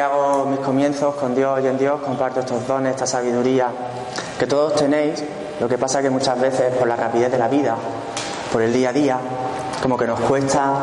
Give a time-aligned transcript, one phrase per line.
[0.00, 3.68] hago mis comienzos con Dios y en Dios, comparto estos dones, esta sabiduría
[4.38, 5.22] que todos tenéis.
[5.60, 7.76] Lo que pasa que muchas veces por la rapidez de la vida,
[8.52, 9.18] por el día a día,
[9.82, 10.74] como que nos cuesta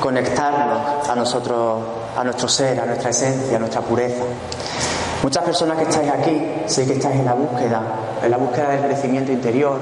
[0.00, 1.82] conectarnos a nosotros,
[2.16, 4.24] a nuestro ser, a nuestra esencia, a nuestra pureza.
[5.22, 7.82] Muchas personas que estáis aquí, sé que estáis en la búsqueda,
[8.22, 9.78] en la búsqueda del crecimiento interior,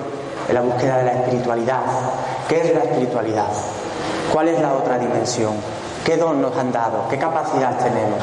[0.48, 1.80] en la búsqueda de la espiritualidad.
[2.48, 3.46] ¿Qué es la espiritualidad?
[4.32, 5.54] ¿Cuál es la otra dimensión?
[6.04, 7.08] ¿Qué don nos han dado?
[7.10, 8.20] ¿Qué capacidad tenemos?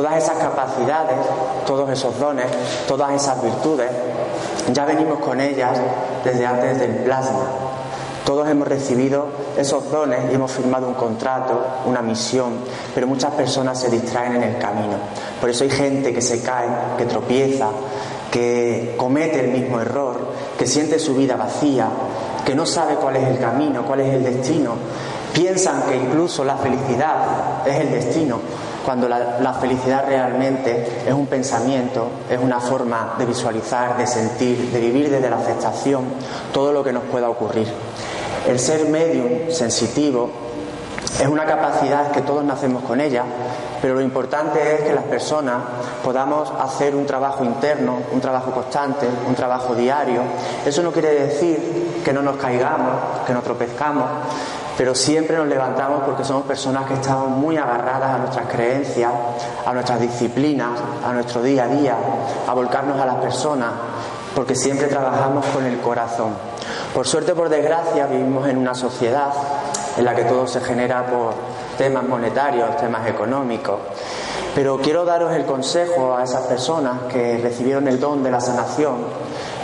[0.00, 1.14] Todas esas capacidades,
[1.66, 2.46] todos esos dones,
[2.88, 3.90] todas esas virtudes,
[4.72, 5.78] ya venimos con ellas
[6.24, 7.42] desde antes del plasma.
[8.24, 9.26] Todos hemos recibido
[9.58, 12.60] esos dones y hemos firmado un contrato, una misión,
[12.94, 14.96] pero muchas personas se distraen en el camino.
[15.38, 17.66] Por eso hay gente que se cae, que tropieza,
[18.30, 21.90] que comete el mismo error, que siente su vida vacía,
[22.46, 24.76] que no sabe cuál es el camino, cuál es el destino,
[25.32, 28.40] Piensan que incluso la felicidad es el destino,
[28.84, 34.80] cuando la, felicidad realmente es un pensamiento, es una forma de visualizar, de sentir, de
[34.80, 36.04] vivir desde la aceptación
[36.52, 37.68] todo lo que nos pueda ocurrir.
[38.48, 40.30] El ser medium, sensitivo,
[41.20, 43.24] es una capacidad que todos nacemos con ella,
[43.82, 45.56] pero lo importante es que las personas
[46.02, 50.22] podamos hacer un trabajo interno, un trabajo constante, un trabajo diario.
[50.64, 52.94] Eso no quiere decir que no nos caigamos,
[53.26, 54.06] que no tropezcamos,
[54.80, 59.12] pero siempre nos levantamos porque somos personas que estamos muy agarradas a nuestras creencias,
[59.66, 60.70] a nuestras disciplinas,
[61.04, 61.94] a nuestro día a día,
[62.48, 63.72] a volcarnos a las personas,
[64.34, 66.32] porque siempre trabajamos con el corazón.
[66.94, 69.30] Por suerte o por desgracia vivimos en una sociedad
[69.98, 71.34] en la que todo se genera por
[71.76, 73.80] temas monetarios, temas económicos.
[74.54, 78.96] Pero quiero daros el consejo a esas personas que recibieron el don de la sanación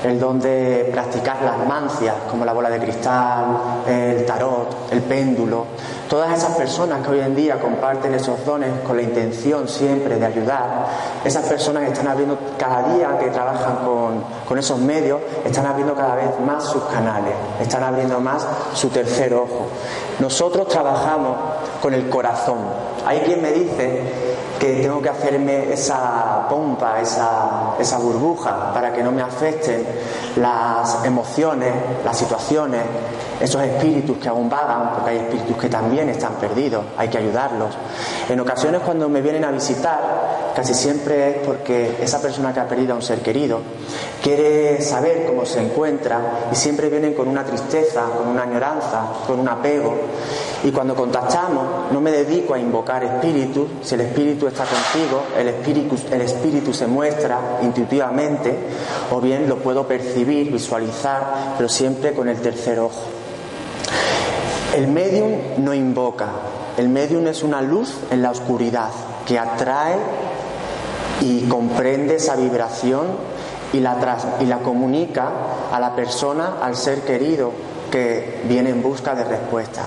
[0.04, 5.66] el don de practicar las mancias, como la bola de cristal, el tarot, el péndulo.
[6.08, 10.26] Todas esas personas que hoy en día comparten esos dones con la intención siempre de
[10.26, 10.86] ayudar,
[11.24, 15.94] esas personas que están abriendo cada día que trabajan con, con esos medios, están abriendo
[15.94, 19.66] cada vez más sus canales, están abriendo más su tercer ojo.
[20.20, 21.36] Nosotros trabajamos
[21.82, 22.58] con el corazón.
[23.04, 24.25] Hay quien me dice
[24.58, 29.84] que tengo que hacerme esa pompa, esa, esa burbuja, para que no me afecten
[30.36, 31.72] las emociones,
[32.04, 32.82] las situaciones,
[33.40, 37.70] esos espíritus que aún vagan, porque hay espíritus que también están perdidos, hay que ayudarlos.
[38.28, 42.68] En ocasiones cuando me vienen a visitar, casi siempre es porque esa persona que ha
[42.68, 43.60] perdido a un ser querido
[44.26, 49.38] quiere saber cómo se encuentra y siempre vienen con una tristeza, con una añoranza, con
[49.38, 49.94] un apego.
[50.64, 55.46] Y cuando contactamos, no me dedico a invocar espíritus, si el espíritu está contigo, el
[55.46, 58.52] espíritu, el espíritu se muestra intuitivamente,
[59.12, 63.02] o bien lo puedo percibir, visualizar, pero siempre con el tercer ojo.
[64.74, 66.26] El medium no invoca,
[66.76, 68.90] el medium es una luz en la oscuridad
[69.24, 69.94] que atrae
[71.20, 73.35] y comprende esa vibración
[73.72, 73.96] y la,
[74.40, 75.28] y la comunica
[75.72, 77.52] a la persona, al ser querido
[77.90, 79.82] que viene en busca de respuesta.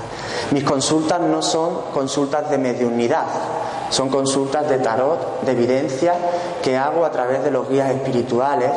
[0.52, 3.26] Mis consultas no son consultas de mediunidad,
[3.90, 6.14] son consultas de tarot, de evidencia
[6.62, 8.72] que hago a través de los guías espirituales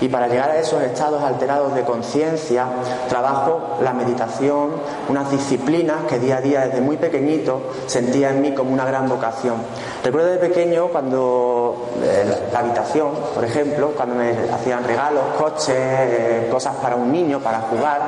[0.00, 2.66] y para llegar a esos estados alterados de conciencia
[3.08, 4.70] trabajo la meditación,
[5.08, 9.08] unas disciplinas que día a día desde muy pequeñito sentía en mí como una gran
[9.08, 9.56] vocación.
[10.02, 16.48] Recuerdo de pequeño cuando eh, la habitación, por ejemplo, cuando me hacían regalos, coches, eh,
[16.50, 18.00] cosas para un niño, para jugar,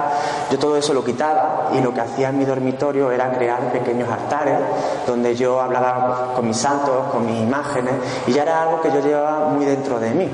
[0.50, 4.08] yo todo eso lo quitaba y lo que hacía en mi dormitorio era crear pequeños
[4.10, 4.58] altares
[5.06, 7.94] donde yo hablaba con mis santos, con mis imágenes
[8.26, 10.28] y ya era algo que yo llevaba muy dentro de mí.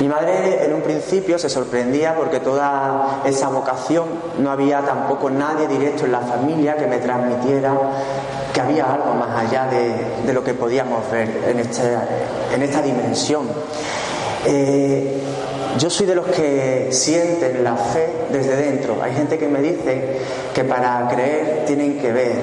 [0.00, 4.06] Mi madre en un principio se sorprendía porque toda esa vocación
[4.38, 7.72] no había tampoco nadie directo en la familia que me transmitiera
[8.52, 11.96] que había algo más allá de, lo que podíamos ver en, este,
[12.54, 13.46] en esta dimensión.
[14.46, 15.20] Eh,
[15.78, 18.96] yo soy de los que sienten la fe desde dentro.
[19.02, 20.20] Hay gente que me dice
[20.54, 22.36] que para creer tienen que ver.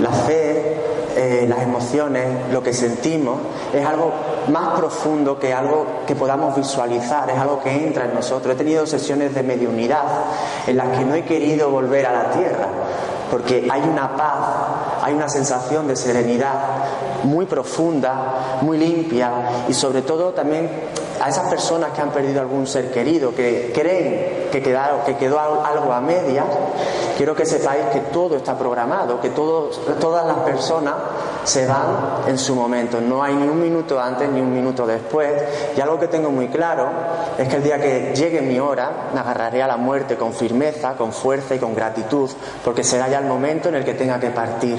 [0.00, 0.76] La fe
[1.16, 3.38] eh, las emociones, lo que sentimos,
[3.72, 4.12] es algo
[4.48, 8.54] más profundo que algo que podamos visualizar, es algo que entra en nosotros.
[8.54, 10.04] He tenido sesiones de mediunidad
[10.66, 12.68] en las que no he querido volver a la tierra,
[13.30, 16.54] porque hay una paz, hay una sensación de serenidad
[17.24, 19.30] muy profunda, muy limpia
[19.68, 20.70] y sobre todo también
[21.20, 25.38] a esas personas que han perdido algún ser querido, que creen que, quedaron, que quedó
[25.38, 26.44] algo a medias,
[27.16, 30.94] quiero que sepáis que todo está programado, que todas las personas
[31.44, 35.30] se van en su momento, no hay ni un minuto antes ni un minuto después.
[35.76, 36.88] Y algo que tengo muy claro
[37.38, 40.94] es que el día que llegue mi hora, me agarraré a la muerte con firmeza,
[40.94, 42.30] con fuerza y con gratitud,
[42.64, 44.78] porque será ya el momento en el que tenga que partir.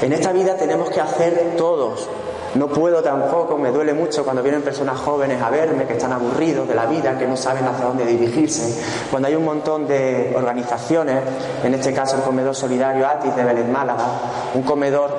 [0.00, 2.08] En esta vida tenemos que hacer todos
[2.54, 6.66] no puedo tampoco, me duele mucho cuando vienen personas jóvenes a verme que están aburridos
[6.68, 8.82] de la vida, que no saben hacia dónde dirigirse.
[9.10, 11.22] Cuando hay un montón de organizaciones,
[11.62, 14.06] en este caso el Comedor Solidario ATIS de Vélez Málaga,
[14.54, 15.10] un comedor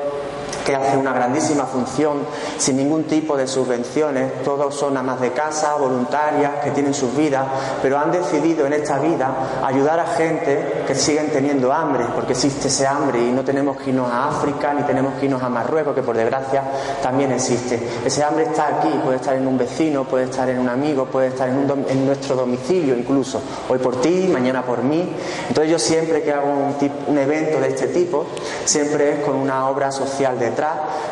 [0.69, 2.19] que hace una grandísima función
[2.59, 4.43] sin ningún tipo de subvenciones.
[4.43, 7.43] Todos son amas de casa, voluntarias, que tienen sus vidas,
[7.81, 12.67] pero han decidido en esta vida ayudar a gente que siguen teniendo hambre, porque existe
[12.67, 15.95] ese hambre y no tenemos que irnos a África ni tenemos que irnos a Marruecos,
[15.95, 16.61] que por desgracia
[17.01, 17.81] también existe.
[18.05, 21.29] Ese hambre está aquí, puede estar en un vecino, puede estar en un amigo, puede
[21.29, 23.41] estar en, nuestro domicilio incluso.
[23.67, 25.15] Hoy por ti, mañana por mí.
[25.47, 26.75] Entonces yo siempre que hago un,
[27.07, 28.27] un evento de este tipo,
[28.65, 30.58] siempre es con una obra social detrás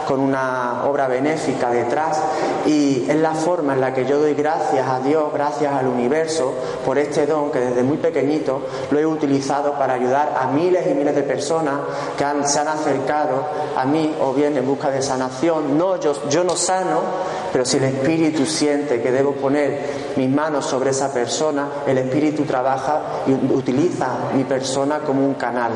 [0.07, 2.21] con una obra benéfica detrás
[2.65, 6.53] y es la forma en la que yo doy gracias a Dios, gracias al universo
[6.85, 8.61] por este don que desde muy pequeñito
[8.91, 11.75] lo he utilizado para ayudar a miles y miles de personas
[12.17, 13.45] que se han acercado
[13.75, 15.77] a mí o bien en busca de sanación.
[15.77, 17.01] No, yo, yo no sano,
[17.51, 22.44] pero si el Espíritu siente que debo poner mis manos sobre esa persona, el Espíritu
[22.44, 25.71] trabaja y utiliza mi persona como un canal.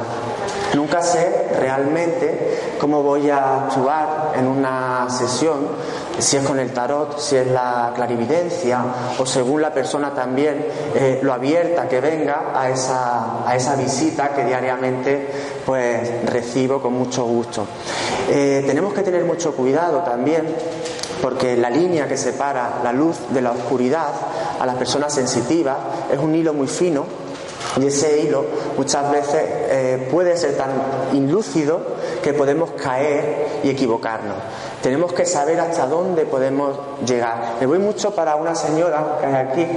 [0.73, 5.68] Nunca sé realmente cómo voy a actuar en una sesión,
[6.18, 8.83] si es con el tarot, si es la clarividencia
[9.19, 14.30] o según la persona también eh, lo abierta que venga a esa, a esa visita
[14.30, 15.28] que diariamente
[15.63, 17.68] pues recibo con mucho gusto.
[18.28, 20.48] Eh, tenemos que tener mucho cuidado también
[21.22, 24.10] porque la línea que separa la luz de la oscuridad
[24.60, 25.78] a las personas sensitivas
[26.12, 27.06] es un hilo muy fino
[27.80, 28.44] y ese hilo
[28.75, 30.72] muchas veces eh, puede ser tan
[31.13, 31.80] ilúcido
[32.21, 34.35] que podemos caer y equivocarnos.
[34.81, 36.75] Tenemos que saber hasta dónde podemos
[37.06, 37.56] llegar.
[37.59, 39.68] Me voy mucho para una señora que hay aquí,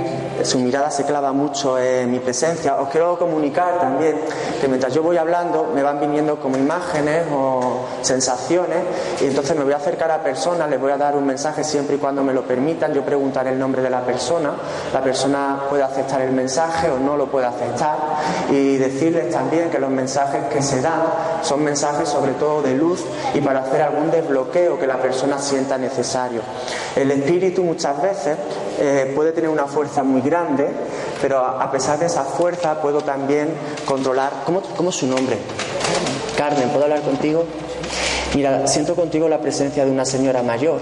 [0.44, 2.76] su mirada se clava mucho en mi presencia.
[2.76, 4.16] Os quiero comunicar también
[4.60, 8.78] que mientras yo voy hablando me van viniendo como imágenes o sensaciones
[9.20, 11.96] y entonces me voy a acercar a personas, les voy a dar un mensaje siempre
[11.96, 12.92] y cuando me lo permitan.
[12.94, 14.54] Yo preguntaré el nombre de la persona,
[14.92, 17.96] la persona puede aceptar el mensaje o no lo puede aceptar
[18.50, 21.02] y decirles también que los mensajes que se dan
[21.42, 23.04] son mensajes sobre todo de luz
[23.34, 26.40] y para hacer algún desbloqueo que la persona sienta necesario.
[26.96, 28.36] El espíritu muchas veces
[28.78, 30.68] eh, puede tener una fuerza muy grande,
[31.20, 33.48] pero a pesar de esa fuerza puedo también
[33.84, 34.30] controlar.
[34.44, 35.38] ¿Cómo, cómo es su nombre?
[36.36, 37.44] Carmen, ¿puedo hablar contigo?
[38.34, 40.80] Mira, siento contigo la presencia de una señora mayor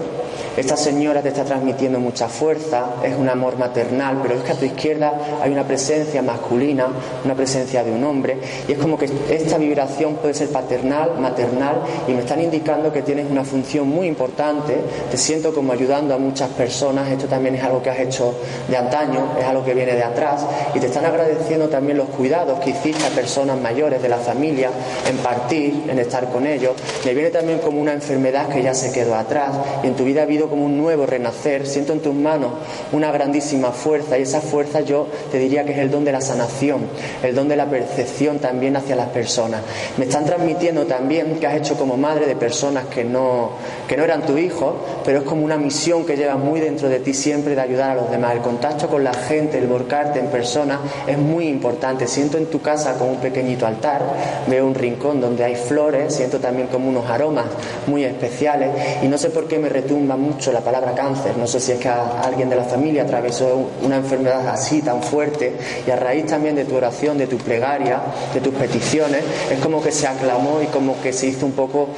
[0.55, 4.55] esta señora te está transmitiendo mucha fuerza, es un amor maternal, pero es que a
[4.55, 6.87] tu izquierda hay una presencia masculina,
[7.25, 11.77] una presencia de un hombre, y es como que esta vibración puede ser paternal, maternal,
[12.07, 14.77] y me están indicando que tienes una función muy importante,
[15.09, 18.35] te siento como ayudando a muchas personas, esto también es algo que has hecho
[18.69, 20.45] de antaño, es algo que viene de atrás,
[20.75, 24.69] y te están agradeciendo también los cuidados que hiciste a personas mayores de la familia,
[25.09, 26.73] en partir, en estar con ellos,
[27.05, 29.49] me viene también como una enfermedad que ya se quedó atrás,
[29.83, 32.51] y en tu vida ha habido como un nuevo renacer, siento en tus manos
[32.91, 36.21] una grandísima fuerza y esa fuerza yo te diría que es el don de la
[36.21, 36.81] sanación,
[37.21, 39.61] el don de la percepción también hacia las personas.
[39.97, 43.51] Me están transmitiendo también que has hecho como madre de personas que no,
[43.87, 46.99] que no eran tu hijo, pero es como una misión que llevas muy dentro de
[46.99, 48.33] ti siempre de ayudar a los demás.
[48.33, 52.07] El contacto con la gente, el volcarte en persona es muy importante.
[52.07, 54.01] Siento en tu casa como un pequeñito altar,
[54.47, 57.45] veo un rincón donde hay flores, siento también como unos aromas
[57.87, 58.69] muy especiales
[59.01, 61.37] y no sé por qué me retumba mucho la palabra cáncer.
[61.37, 65.53] No sé si es que alguien de la familia atravesó una enfermedad así tan fuerte
[65.85, 68.01] y a raíz también de tu oración, de tu plegaria,
[68.33, 71.89] de tus peticiones, es como que se aclamó y como que se hizo un poco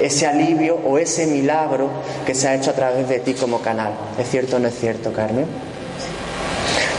[0.00, 1.88] ese alivio o ese milagro
[2.26, 3.92] que se ha hecho a través de ti como canal.
[4.18, 5.71] ¿Es cierto o no es cierto, Carmen?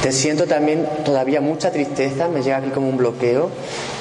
[0.04, 3.50] Te siento también todavía mucha tristeza, me llega aquí como un bloqueo.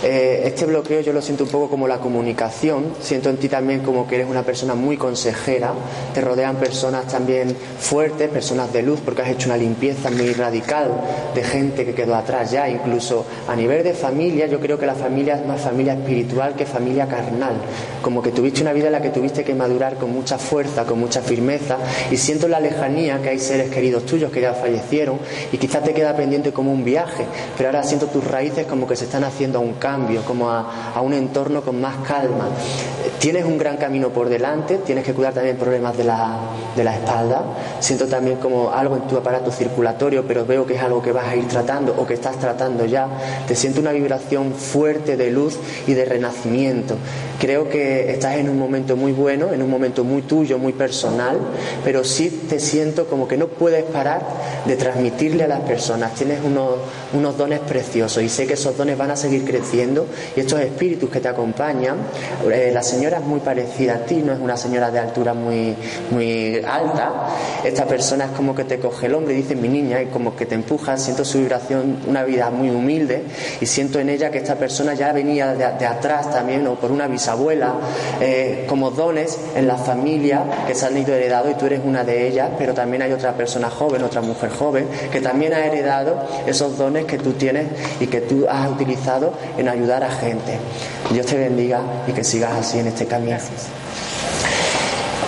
[0.02, 3.82] Eh, este bloqueo yo lo siento un poco como la comunicación, siento en ti también
[3.82, 5.73] como que eres una persona muy consejera,
[6.12, 10.90] te rodean personas también fuertes, personas de luz, porque has hecho una limpieza muy radical
[11.37, 14.97] de gente que quedó atrás ya, incluso a nivel de familia, yo creo que la
[14.97, 17.54] familia es más familia espiritual que familia carnal,
[18.02, 20.99] como que tuviste una vida en la que tuviste que madurar con mucha fuerza, con
[20.99, 21.76] mucha firmeza,
[22.11, 25.21] y siento la lejanía que hay seres queridos tuyos que ya fallecieron.
[25.52, 28.97] Y quizás te queda pendiente como un viaje, pero ahora siento tus raíces como que
[28.97, 32.49] se están haciendo a un cambio, como a, un entorno con más calma.
[33.19, 36.37] Tienes un gran camino por delante, tienes que cuidar también problemas de la,
[36.77, 37.43] de la espalda.
[37.81, 41.27] Siento también como algo en tu aparato circulatorio, pero veo que es algo que vas
[41.27, 43.09] a ir tratando o que estás tratando ya.
[43.47, 46.97] Te siento una vibración fuerte de luz y de renacimiento.
[47.43, 51.39] Creo que estás en un momento muy bueno, en un momento muy tuyo, muy personal,
[51.83, 54.23] pero sí te siento como que no puedes parar
[54.65, 56.15] de transmitirle a las personas.
[56.15, 56.77] Tienes unos,
[57.14, 58.23] unos dones preciosos.
[58.23, 60.07] Y sé que esos dones van a seguir creciendo.
[60.37, 61.97] Y estos espíritus que te acompañan,
[62.50, 65.75] eh, la señora es muy parecida a ti, no es una señora de altura muy,
[66.11, 67.28] muy alta,
[67.64, 70.35] esta persona es como que te coge el hombre y dice mi niña y como
[70.37, 73.23] que te empuja, siento su vibración, una vida muy humilde.
[73.61, 77.07] Y siento en ella que esta persona ya venía de, atrás también o por una
[77.07, 77.75] bisabuela,
[78.21, 82.04] eh, como dones en la familia que se han ido heredado y tú eres una
[82.04, 86.26] de ellas, pero también hay otra persona joven, otra mujer joven que también ha heredado
[86.47, 87.66] esos dones que tú tienes
[88.00, 90.59] y que tú has utilizado en ayudar a gente.
[91.11, 93.37] Dios te bendiga y que sigas así en este camino.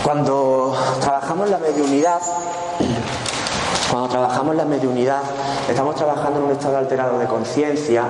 [0.02, 2.20] Cuando trabajamos la mediunidad,
[3.90, 5.22] cuando trabajamos la mediunidad,
[5.68, 8.04] estamos trabajando en un estado alterado de conciencia,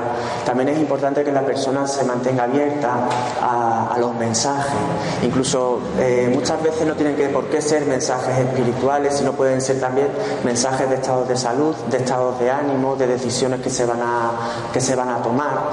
[0.45, 3.09] también es importante que la persona se mantenga abierta
[3.41, 4.75] a, los mensajes.
[5.23, 9.81] Incluso eh, muchas veces no tienen que por qué ser mensajes espirituales, sino pueden ser
[9.81, 10.09] también
[10.45, 14.33] mensajes de estados de salud, de estados de ánimo, de decisiones que se van a,
[14.73, 15.71] que se van a tomar.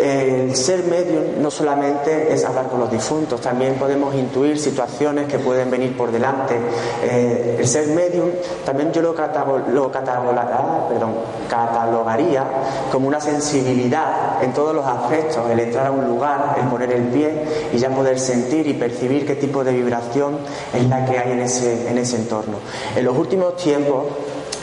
[0.00, 5.38] El ser medium no solamente es hablar con los difuntos, también podemos intuir situaciones que
[5.38, 6.58] pueden venir por delante.
[7.02, 8.30] Eh, el ser medium
[8.64, 9.14] también yo lo
[9.72, 9.90] lo
[11.48, 12.44] catalogaría
[12.90, 17.04] como una sensibilidad en todos los aspectos, el entrar a un lugar, el poner el
[17.04, 20.38] pie y ya poder sentir y percibir qué tipo de vibración
[20.72, 22.58] es la que hay en ese, en ese entorno.
[22.96, 24.04] En los últimos tiempos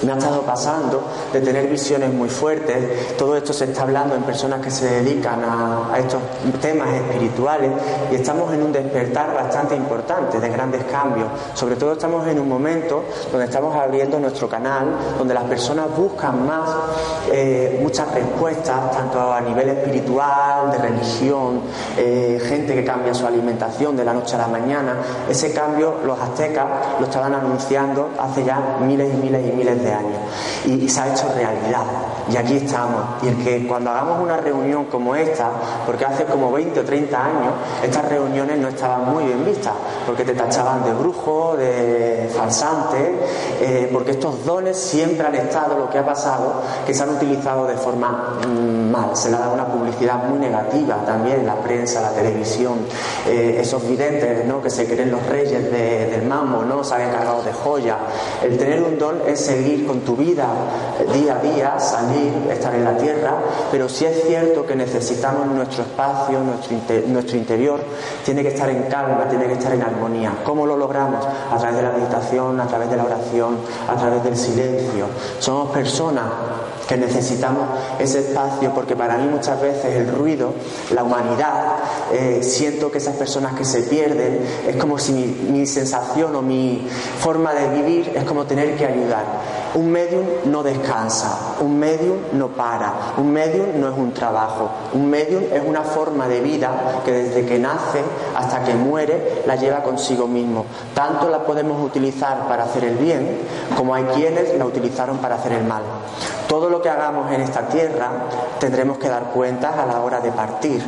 [0.04, 3.16] me ha estado pasando de tener visiones muy fuertes.
[3.18, 6.22] Todo esto se está hablando en personas que se dedican a, estos
[6.62, 7.72] temas espirituales
[8.12, 11.28] y estamos en un despertar bastante importante de grandes cambios.
[11.54, 16.46] Sobre todo estamos en un momento donde estamos abriendo nuestro canal, donde las personas buscan
[16.46, 16.70] más
[17.32, 21.62] eh, muchas respuestas, tanto a nivel espiritual, de religión,
[21.98, 24.96] eh, gente que cambia su alimentación de la noche a la mañana.
[25.30, 26.66] Ese cambio los aztecas
[27.00, 30.20] lo estaban anunciando hace ya miles y miles y miles de años
[30.66, 31.84] y, se ha hecho realidad.
[32.32, 33.02] Y aquí estamos.
[33.24, 35.50] Y el que cuando hagamos una reunión como esta,
[35.86, 39.74] porque hace como 20 o 30 años, estas reuniones no estaban muy bien vistas,
[40.06, 43.20] porque te tachaban de brujo, de falsante,
[43.62, 47.68] eh, porque estos dones siempre han estado, lo que ha pasado, que se han utilizado
[47.68, 49.16] de forma mm, mal.
[49.16, 52.80] Se le ha dado una publicidad muy negativa también, la prensa, la televisión,
[53.28, 54.62] eh, esos videntes ¿no?
[54.62, 56.84] que se creen los reyes del mambo, ¿no?
[56.84, 57.98] se han encargado de joya.
[58.44, 60.48] El tener un don es seguir con tu vida
[61.14, 63.34] día a día, salir, estar en la tierra,
[63.72, 67.80] pero si es cierto que necesitamos nuestro espacio, nuestro, nuestro interior,
[68.24, 70.34] tiene que estar en calma, tiene que estar en armonía.
[70.44, 71.26] ¿Cómo lo logramos?
[71.52, 73.58] A través de la meditación, a través de la oración,
[73.88, 75.08] a través del silencio.
[75.40, 76.26] Somos personas
[76.92, 77.70] que necesitamos
[78.00, 80.52] ese espacio porque para mí muchas veces el ruido,
[80.94, 81.78] la humanidad,
[82.12, 86.86] eh, siento que esas personas que se pierden es como si mi sensación o mi
[87.22, 89.24] forma de vivir es como tener que ayudar.
[89.74, 95.10] Un medium no descansa, un medium no para, un medium no es un trabajo, un
[95.10, 98.02] medium es una forma de vida que desde que nace
[98.36, 100.66] hasta que muere la lleva consigo mismo.
[100.94, 103.38] Tanto la podemos utilizar para hacer el bien
[103.78, 105.84] como hay quienes la utilizaron para hacer el mal.
[106.52, 108.10] Todo lo que hagamos en esta tierra
[108.60, 110.84] tendremos que dar cuentas a la hora de partir.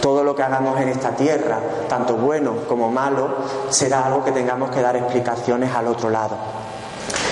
[0.00, 1.56] Todo lo que hagamos en esta tierra,
[1.88, 3.28] tanto bueno como malo,
[3.70, 6.36] será algo que tengamos que dar explicaciones al otro lado.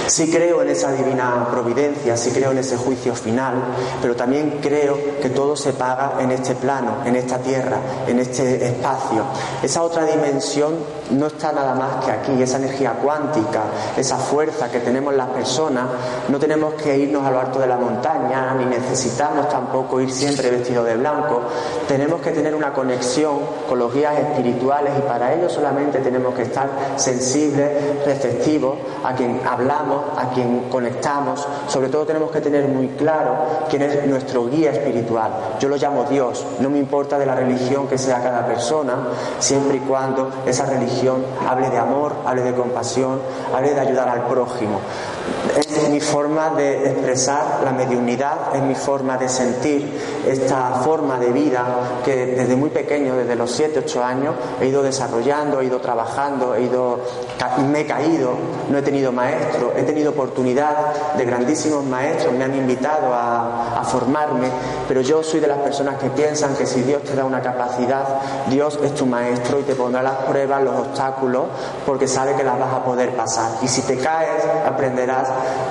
[0.07, 3.55] Sí creo en esa divina providencia, sí creo en ese juicio final,
[4.01, 8.65] pero también creo que todo se paga en este plano, en esta tierra, en este
[8.65, 9.25] espacio.
[9.61, 10.77] Esa otra dimensión
[11.13, 13.63] no está nada más que aquí, esa energía cuántica,
[13.97, 15.85] esa fuerza que tenemos las personas,
[16.29, 20.51] no tenemos que irnos a lo alto de la montaña, ni necesitamos tampoco ir siempre
[20.51, 21.43] vestido de blanco,
[21.87, 23.39] tenemos que tener una conexión
[23.69, 29.41] con los guías espirituales y para ello solamente tenemos que estar sensibles, receptivos a quien
[29.47, 33.37] hablamos, a quien conectamos, sobre todo tenemos que tener muy claro
[33.69, 35.31] quién es nuestro guía espiritual.
[35.61, 38.95] Yo lo llamo Dios, no me importa de la religión que sea cada persona,
[39.39, 41.02] siempre y cuando esa religión
[41.49, 43.21] hable de amor, hable de compasión,
[43.55, 44.81] hable de ayudar al prójimo.
[45.57, 51.29] Es mi forma de expresar la mediunidad, es mi forma de sentir esta forma de
[51.31, 51.65] vida
[52.05, 56.55] que desde muy pequeño, desde los 7, 8 años, he ido desarrollando, he ido trabajando,
[56.55, 57.01] he ido,
[57.71, 58.33] me he caído,
[58.71, 63.85] no he tenido maestro, he tenido oportunidad de grandísimos maestros, me han invitado a, a
[63.85, 64.49] formarme,
[64.89, 68.05] pero yo soy de las personas que piensan que si Dios te da una capacidad,
[68.49, 71.45] Dios es tu maestro y te pondrá las pruebas, los obstáculos,
[71.85, 73.51] porque sabe que las vas a poder pasar.
[73.63, 75.12] Y si te caes, aprenderás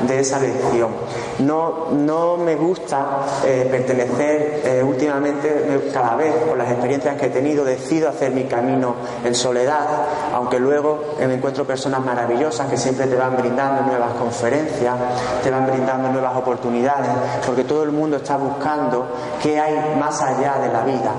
[0.01, 0.91] de esa lección.
[1.39, 3.05] No, no me gusta
[3.45, 8.45] eh, pertenecer eh, últimamente, cada vez con las experiencias que he tenido, decido hacer mi
[8.45, 9.87] camino en soledad,
[10.33, 14.95] aunque luego me encuentro personas maravillosas que siempre te van brindando nuevas conferencias,
[15.43, 17.09] te van brindando nuevas oportunidades,
[17.45, 19.07] porque todo el mundo está buscando
[19.41, 21.11] qué hay más allá de la vida.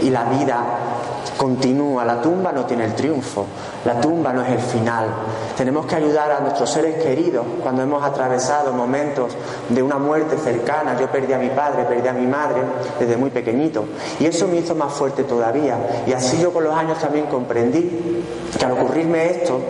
[0.00, 0.64] Y la vida
[1.36, 3.46] continúa, la tumba no tiene el triunfo,
[3.84, 5.06] la tumba no es el final.
[5.56, 9.36] Tenemos que ayudar a nuestros seres queridos cuando hemos atravesado momentos
[9.68, 10.98] de una muerte cercana.
[10.98, 12.62] Yo perdí a mi padre, perdí a mi madre
[12.98, 13.84] desde muy pequeñito
[14.18, 16.04] y eso me hizo más fuerte todavía.
[16.06, 18.22] Y así yo con los años también comprendí
[18.58, 19.60] que al ocurrirme esto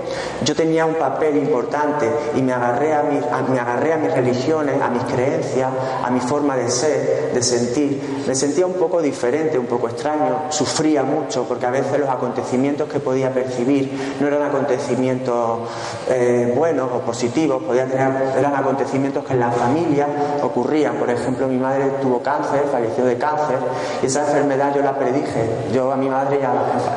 [0.44, 4.80] yo tenía un papel importante y me agarré a, mis, me agarré a mis religiones,
[4.80, 5.70] a mis creencias,
[6.02, 8.22] a mi forma de ser, de sentir.
[8.26, 12.88] Me sentía un poco diferente, un poco extraño, sufría mucho porque a veces los acontecimientos
[12.88, 15.60] que podía percibir no eran acontecimientos
[16.08, 20.06] eh, buenos o positivos, podía tener, eran acontecimientos que en la familia
[20.42, 20.96] ocurrían.
[20.96, 23.58] Por ejemplo, mi madre tuvo cáncer, falleció de cáncer
[24.02, 25.48] y esa enfermedad yo la predije.
[25.72, 26.52] Yo a mi madre ya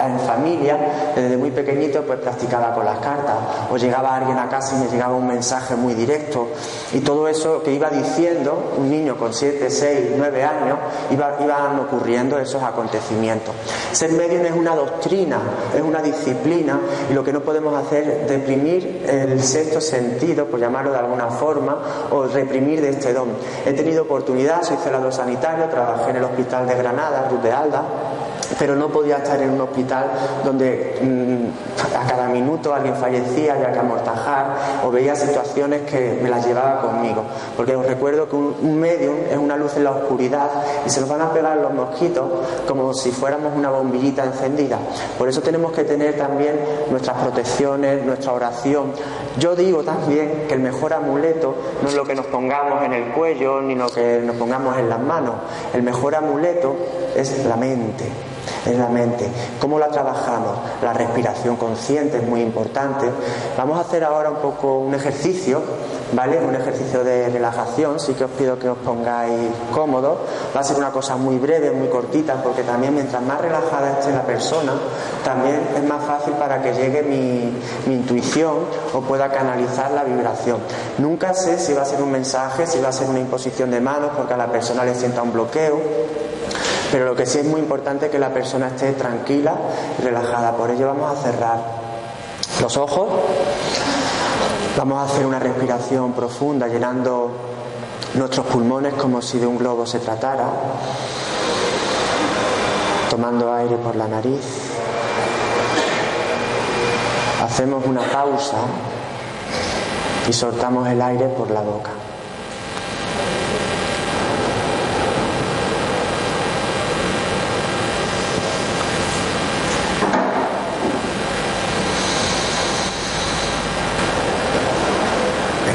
[0.06, 0.78] en familia,
[1.16, 3.36] desde muy pequeñito, pues practicaba con las cartas
[3.72, 6.48] o llegaba alguien a casa y me llegaba un mensaje muy directo
[6.94, 10.78] y todo eso que iba diciendo un niño con 7, 6, 9 años
[11.12, 13.54] iba, iban ocurriendo esos acontecimientos.
[13.92, 15.40] Ser medium es una doctrina,
[15.76, 18.28] es una disciplina y lo que no podemos hacer es
[18.70, 21.78] el sexto sentido, por llamarlo de alguna forma,
[22.12, 23.30] o reprimir de este don.
[23.66, 27.84] He tenido oportunidad, soy celador sanitario, trabajé en el hospital de Granada, Ruth de Alda,
[28.58, 30.06] pero no podía estar en un hospital
[30.44, 36.30] donde mm, a cada minuto alguien fallecía, había que amortajar o veía situaciones que me
[36.30, 37.24] las llevaba conmigo.
[37.56, 40.50] Porque os recuerdo que un, un medium es una luz en la oscuridad
[40.86, 42.26] y se nos van a pegar los mosquitos
[42.68, 44.78] como si fuéramos una bombillita encendida.
[45.18, 48.92] Por eso tenemos que tener también nuestras protecciones, nuestra oración.
[49.38, 53.12] Yo digo también que el mejor amuleto no es lo que nos pongamos en el
[53.12, 55.36] cuello ni lo que nos pongamos en las manos.
[55.74, 56.76] El mejor amuleto
[57.16, 58.06] es la mente
[58.66, 59.30] en la mente.
[59.60, 60.58] ¿Cómo la trabajamos?
[60.82, 63.10] La respiración consciente es muy importante.
[63.58, 65.62] Vamos a hacer ahora un poco un ejercicio,
[66.14, 66.40] ¿vale?
[66.40, 70.18] Un ejercicio de relajación, sí que os pido que os pongáis cómodos.
[70.56, 74.12] Va a ser una cosa muy breve, muy cortita, porque también mientras más relajada esté
[74.12, 74.74] la persona,
[75.24, 78.56] también es más fácil para que llegue mi, mi intuición
[78.94, 80.58] o pueda canalizar la vibración.
[80.98, 83.82] Nunca sé si va a ser un mensaje, si va a ser una imposición de
[83.82, 85.80] manos, porque a la persona le sienta un bloqueo
[86.96, 89.54] pero lo que sí es muy importante es que la persona esté tranquila
[90.00, 90.56] y relajada.
[90.56, 91.60] Por ello vamos a cerrar
[92.62, 93.10] los ojos.
[94.78, 97.32] Vamos a hacer una respiración profunda llenando
[98.14, 100.46] nuestros pulmones como si de un globo se tratara.
[103.10, 104.46] Tomando aire por la nariz.
[107.44, 108.60] Hacemos una pausa
[110.30, 112.05] y soltamos el aire por la boca.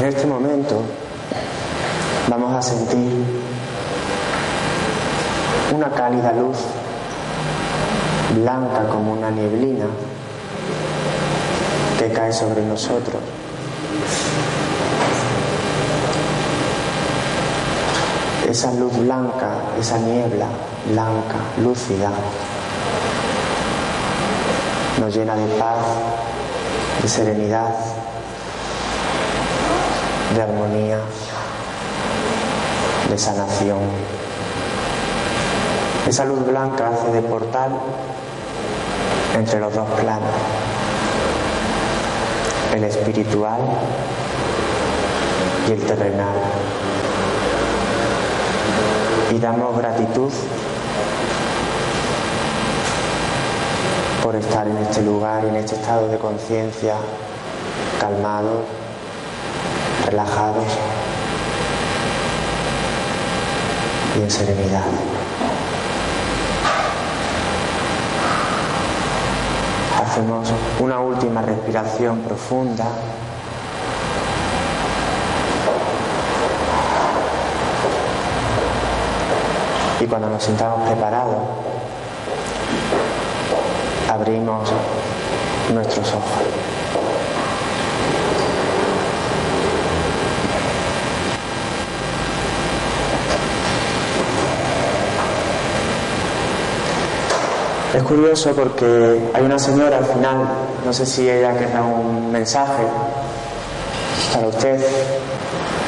[0.01, 0.81] En este momento
[2.27, 3.23] vamos a sentir
[5.75, 6.57] una cálida luz
[8.33, 9.85] blanca como una nieblina
[11.99, 13.21] que cae sobre nosotros.
[18.49, 20.47] Esa luz blanca, esa niebla
[20.89, 22.09] blanca, lúcida,
[24.99, 25.77] nos llena de paz,
[27.03, 27.75] de serenidad,
[30.35, 30.99] de armonía,
[33.09, 33.79] de sanación.
[36.07, 37.71] Esa luz blanca hace de portal
[39.35, 40.29] entre los dos planos.
[42.73, 43.59] el espiritual
[45.67, 46.35] y el terrenal.
[49.31, 50.31] Y damos gratitud
[54.23, 56.95] por estar en este lugar en este estado de conciencia,
[57.99, 58.61] calmados,
[60.11, 60.65] relajados
[64.17, 64.83] y en serenidad.
[70.03, 72.85] Hacemos una última respiración profunda.
[80.01, 81.37] Y cuando nos sintamos preparados,
[84.09, 84.69] abrimos
[85.73, 86.60] nuestros ojos.
[97.93, 100.37] Es curioso porque hay una señora al final,
[100.85, 102.83] no sé si ella querrá un mensaje
[104.33, 104.79] para usted.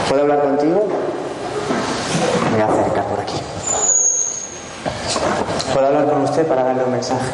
[0.10, 0.86] ¿Puedo hablar contigo?
[2.52, 3.40] Me voy a acercar por aquí.
[5.74, 7.32] ¿Puedo hablar con usted para darle un mensaje?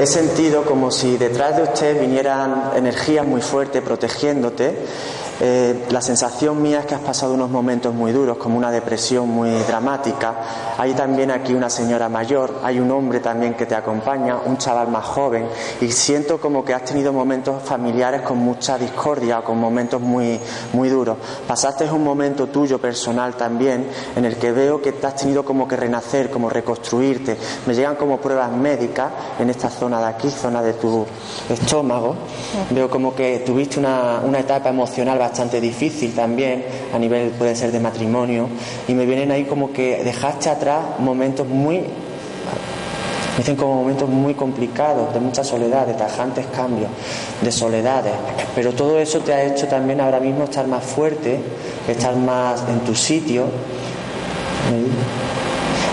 [0.00, 4.76] He sentido como si detrás de usted vinieran energías muy fuertes protegiéndote
[5.40, 9.28] eh, la sensación mía es que has pasado unos momentos muy duros, como una depresión
[9.28, 10.34] muy dramática.
[10.78, 14.88] Hay también aquí una señora mayor, hay un hombre también que te acompaña, un chaval
[14.88, 15.46] más joven,
[15.80, 20.38] y siento como que has tenido momentos familiares con mucha discordia, con momentos muy,
[20.72, 21.16] muy duros.
[21.46, 25.66] Pasaste un momento tuyo personal también, en el que veo que te has tenido como
[25.66, 27.36] que renacer, como reconstruirte.
[27.66, 31.06] Me llegan como pruebas médicas en esta zona de aquí, zona de tu
[31.48, 32.16] estómago.
[32.70, 37.72] Veo como que tuviste una, una etapa emocional bastante difícil también, a nivel puede ser
[37.72, 38.48] de matrimonio,
[38.86, 41.82] y me vienen ahí como que dejaste atrás momentos muy,
[43.38, 46.90] dicen como momentos muy complicados, de mucha soledad, de tajantes cambios,
[47.40, 48.12] de soledades,
[48.54, 51.40] pero todo eso te ha hecho también ahora mismo estar más fuerte,
[51.88, 53.44] estar más en tu sitio.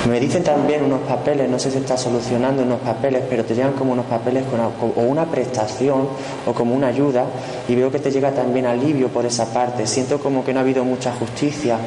[0.10, 3.74] Me dicen también unos papeles, no sé si está solucionando unos papeles, pero te llegan
[3.74, 6.08] como unos papeles con, o una prestación
[6.48, 7.26] o como una ayuda
[7.68, 9.86] y veo que te llega también alivio por esa parte.
[9.86, 11.78] Siento como que no ha habido mucha justicia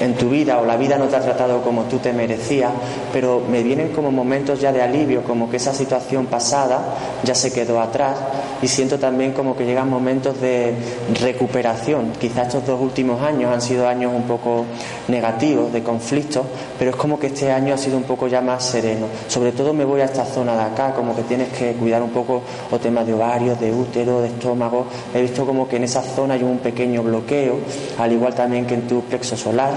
[0.00, 2.70] en tu vida o la vida no te ha tratado como tú te merecías,
[3.12, 6.82] pero me vienen como momentos ya de alivio, como que esa situación pasada
[7.22, 8.16] ya se quedó atrás
[8.60, 10.74] y siento también como que llegan momentos de
[11.20, 12.12] recuperación.
[12.20, 14.64] Quizás estos dos últimos años han sido años un poco
[15.08, 16.44] negativos, de conflictos,
[16.78, 19.06] pero es como que este año ha sido un poco ya más sereno.
[19.28, 22.10] Sobre todo me voy a esta zona de acá, como que tienes que cuidar un
[22.10, 24.86] poco o temas de ovarios, de útero, de estómago.
[25.14, 27.58] He visto como que en esa zona hay un pequeño bloqueo,
[27.98, 29.72] al igual también que en tu plexo solar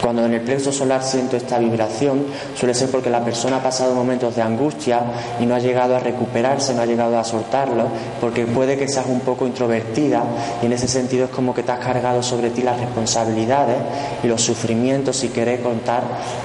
[0.00, 3.94] cuando en el plexo solar siento esta vibración, suele ser porque la persona ha pasado
[3.94, 5.00] momentos de angustia
[5.40, 7.84] y no ha llegado a recuperarse, no ha llegado a soltarlo,
[8.20, 10.24] porque puede que seas un poco introvertida
[10.62, 13.76] y en ese sentido es como que te has cargado sobre ti las responsabilidades
[14.22, 16.02] y los sufrimientos si querer contar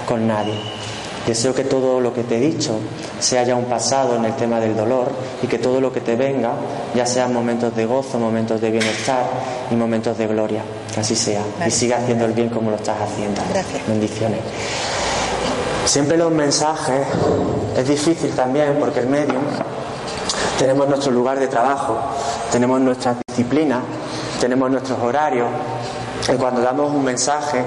[0.08, 0.54] con nadie.
[1.26, 2.80] Deseo que todo lo que te he dicho
[3.20, 5.12] sea ya un pasado en el tema del dolor
[5.44, 6.54] y que todo lo que te venga
[6.96, 9.24] ya sean momentos de gozo, momentos de bienestar
[9.70, 10.64] y momentos de gloria.
[10.94, 11.44] Que así sea.
[11.66, 13.42] Y siga haciendo el bien como lo estás haciendo.
[13.54, 13.88] Gracias.
[13.88, 14.40] Bendiciones.
[15.86, 17.02] Siempre los mensajes
[17.78, 19.44] es difícil también porque el medium
[20.58, 21.98] tenemos nuestro lugar de trabajo,
[22.52, 23.82] tenemos nuestra disciplina,
[24.40, 25.48] tenemos nuestros horarios.
[26.32, 27.64] Y cuando damos un mensaje,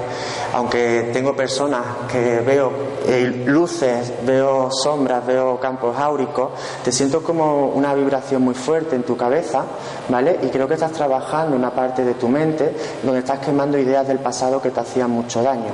[0.53, 2.71] aunque tengo personas que veo
[3.07, 6.51] eh, luces, veo sombras, veo campos áuricos,
[6.83, 9.65] te siento como una vibración muy fuerte en tu cabeza,
[10.09, 10.39] ¿vale?
[10.43, 14.19] Y creo que estás trabajando una parte de tu mente donde estás quemando ideas del
[14.19, 15.71] pasado que te hacían mucho daño.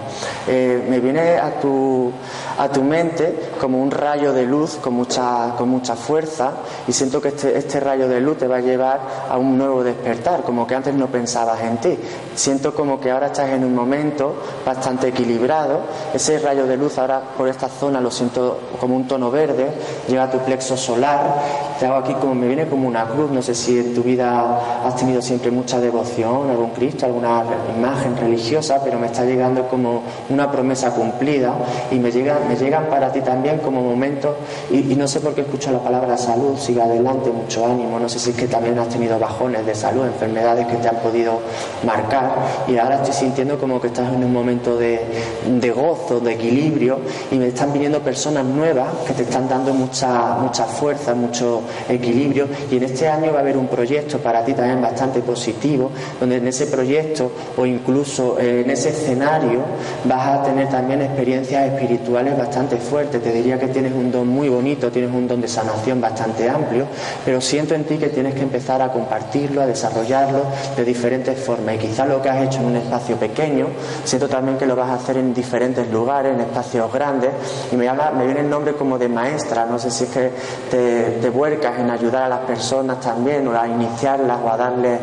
[0.48, 2.12] Eh, me viene a tu,
[2.58, 6.52] a tu mente como un rayo de luz con mucha, con mucha fuerza
[6.88, 9.84] y siento que este, este rayo de luz te va a llevar a un nuevo
[9.84, 11.98] despertar, como que antes no pensabas en ti.
[12.36, 14.34] Siento como que ahora estás en un momento
[14.66, 15.82] bastante equilibrado.
[16.14, 19.68] Ese rayo de luz ahora por esta zona lo siento como un tono verde,
[20.08, 21.36] llega a tu plexo solar,
[21.80, 24.21] te hago aquí como me viene como una cruz, no sé si en tu vida
[24.22, 27.44] has tenido siempre mucha devoción, algún Cristo, alguna
[27.78, 31.54] imagen religiosa, pero me está llegando como una promesa cumplida
[31.92, 34.36] y me, llega, me llegan para ti también como momentos,
[34.70, 38.20] y, no sé por qué escucho la palabra salud, siga adelante, mucho ánimo, no sé
[38.20, 41.40] si es que también has tenido bajones de salud, enfermedades que te han podido
[41.86, 42.32] marcar
[42.68, 45.02] y ahora estoy sintiendo como que estás en un momento de,
[45.48, 47.00] de gozo, de equilibrio
[47.32, 52.48] y me están viniendo personas nuevas que te están dando mucha, mucha fuerza, mucho equilibrio
[52.70, 56.38] y en este año va a haber un proyecto para ti también bastante positivo, donde
[56.38, 59.62] en ese proyecto o incluso en ese escenario
[60.06, 63.22] vas a tener también experiencias espirituales bastante fuertes.
[63.22, 66.86] Te diría que tienes un don muy bonito, tienes un don de sanación bastante amplio,
[67.26, 70.44] pero siento en ti que tienes que empezar a compartirlo, a desarrollarlo
[70.76, 71.76] de diferentes formas.
[71.76, 73.68] Y quizás lo que has hecho en un espacio pequeño,
[74.04, 77.32] siento también que lo vas a hacer en diferentes lugares, en espacios grandes.
[77.72, 77.90] Y me,
[78.26, 80.32] viene el nombre como de maestra, no sé si es que
[80.70, 83.68] te, vuelcas en ayudar a las personas también, o a
[84.04, 85.00] o a darles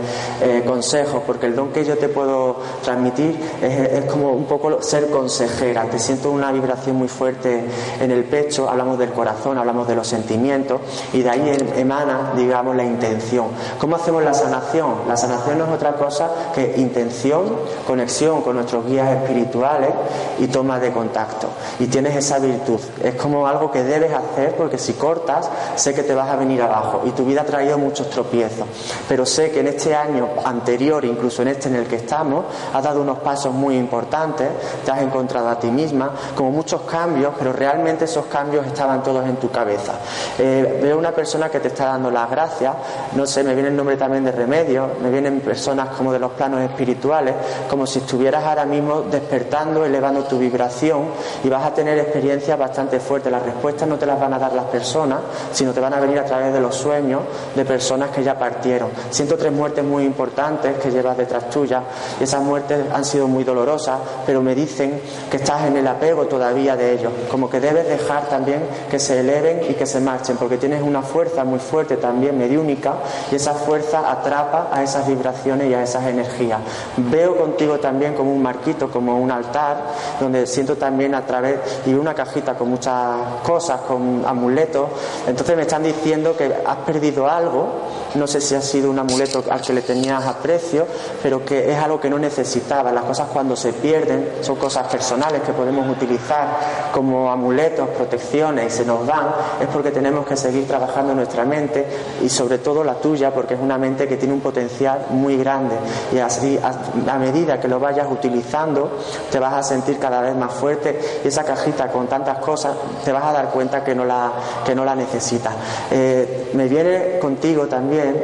[0.66, 5.08] consejos, porque el don que yo te puedo transmitir es, es como un poco ser
[5.10, 5.84] consejera.
[5.84, 7.64] Te siento una vibración muy fuerte
[8.00, 10.80] en el pecho, hablamos del corazón, hablamos de los sentimientos,
[11.12, 13.46] y de ahí emana, digamos, la intención.
[13.78, 15.02] ¿Cómo hacemos la sanación?
[15.06, 17.44] La sanación no es otra cosa que intención,
[17.86, 19.90] conexión con nuestros guías espirituales
[20.38, 21.48] y toma de contacto.
[21.78, 22.80] Y tienes esa virtud.
[23.02, 26.62] Es como algo que debes hacer porque si cortas, sé que te vas a venir
[26.62, 28.66] abajo y tu vida ha traído muchos tropiezos.
[29.08, 32.82] Pero sé que en este año anterior, incluso en este en el que estamos, has
[32.82, 34.48] dado unos pasos muy importantes,
[34.84, 39.24] te has encontrado a ti misma, como muchos cambios, pero realmente esos cambios estaban todos
[39.26, 39.94] en tu cabeza.
[40.38, 42.74] Eh, veo una persona que te está dando las gracias,
[43.14, 46.32] no sé, me viene el nombre también de remedio, me vienen personas como de los
[46.32, 47.34] planos espirituales,
[47.68, 51.06] como si estuvieras ahora mismo despertando, elevando tu vibración
[51.42, 53.32] y vas a tener experiencias bastante fuertes.
[53.32, 55.18] Las respuestas no te las van a dar las personas,
[55.52, 57.22] sino te van a venir a través de los sueños
[57.54, 58.77] de personas que ya partieron.
[59.10, 61.82] Siento tres muertes muy importantes que llevas detrás tuya
[62.20, 66.26] y esas muertes han sido muy dolorosas, pero me dicen que estás en el apego
[66.26, 70.36] todavía de ellos, como que debes dejar también que se eleven y que se marchen,
[70.36, 72.94] porque tienes una fuerza muy fuerte también mediúnica
[73.30, 76.60] y esa fuerza atrapa a esas vibraciones y a esas energías.
[76.96, 79.78] Veo contigo también como un marquito, como un altar,
[80.20, 84.88] donde siento también a través y una cajita con muchas cosas, con amuletos.
[85.26, 87.68] Entonces me están diciendo que has perdido algo,
[88.14, 90.86] no sé si ha sido un amuleto al que le tenías aprecio,
[91.22, 92.92] pero que es algo que no necesitabas.
[92.92, 98.76] Las cosas cuando se pierden son cosas personales que podemos utilizar como amuletos, protecciones y
[98.78, 99.28] se nos van,
[99.60, 101.86] es porque tenemos que seguir trabajando nuestra mente
[102.22, 105.76] y sobre todo la tuya, porque es una mente que tiene un potencial muy grande
[106.12, 108.98] y así a medida que lo vayas utilizando
[109.30, 113.12] te vas a sentir cada vez más fuerte y esa cajita con tantas cosas te
[113.12, 114.32] vas a dar cuenta que no la,
[114.64, 115.54] que no la necesitas.
[115.90, 118.22] Eh, me viene contigo también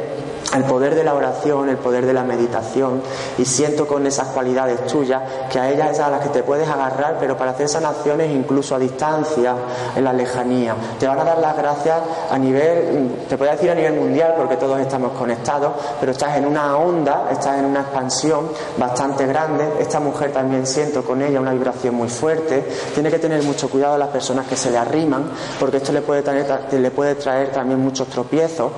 [0.55, 3.01] el poder de la oración, el poder de la meditación,
[3.37, 6.67] y siento con esas cualidades tuyas que a ellas es a las que te puedes
[6.67, 9.55] agarrar, pero para hacer sanaciones incluso a distancia,
[9.95, 10.75] en la lejanía.
[10.99, 11.99] Te van a dar las gracias
[12.31, 16.45] a nivel, te puedo decir a nivel mundial, porque todos estamos conectados, pero estás en
[16.45, 19.65] una onda, estás en una expansión bastante grande.
[19.79, 22.65] Esta mujer también siento con ella una vibración muy fuerte.
[22.93, 26.01] Tiene que tener mucho cuidado a las personas que se le arriman, porque esto le
[26.01, 28.71] puede le puede traer también muchos tropiezos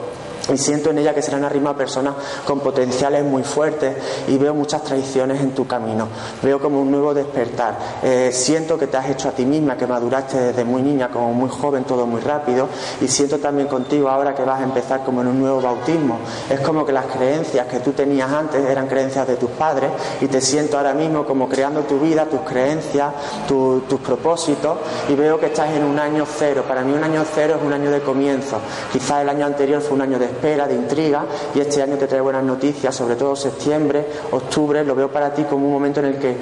[0.53, 3.95] y siento en ella que serán arriba personas con potenciales muy fuertes
[4.27, 6.07] y veo muchas traiciones en tu camino.
[6.41, 7.77] Veo como un nuevo despertar.
[8.03, 11.33] Eh, siento que te has hecho a ti misma, que maduraste desde muy niña, como
[11.33, 12.67] muy joven, todo muy rápido.
[13.01, 16.19] Y siento también contigo ahora que vas a empezar como en un nuevo bautismo.
[16.49, 20.27] Es como que las creencias que tú tenías antes eran creencias de tus padres y
[20.27, 23.13] te siento ahora mismo como creando tu vida, tus creencias,
[23.47, 24.77] tus propósitos
[25.09, 26.63] y veo que estás en un año cero.
[26.67, 28.59] Para mí un año cero es un año de comienzo.
[28.91, 32.07] Quizás el año anterior fue un año de espera, de intriga, y este año te
[32.07, 36.05] trae buenas noticias, sobre todo septiembre, octubre, lo veo para ti como un momento en
[36.05, 36.37] el que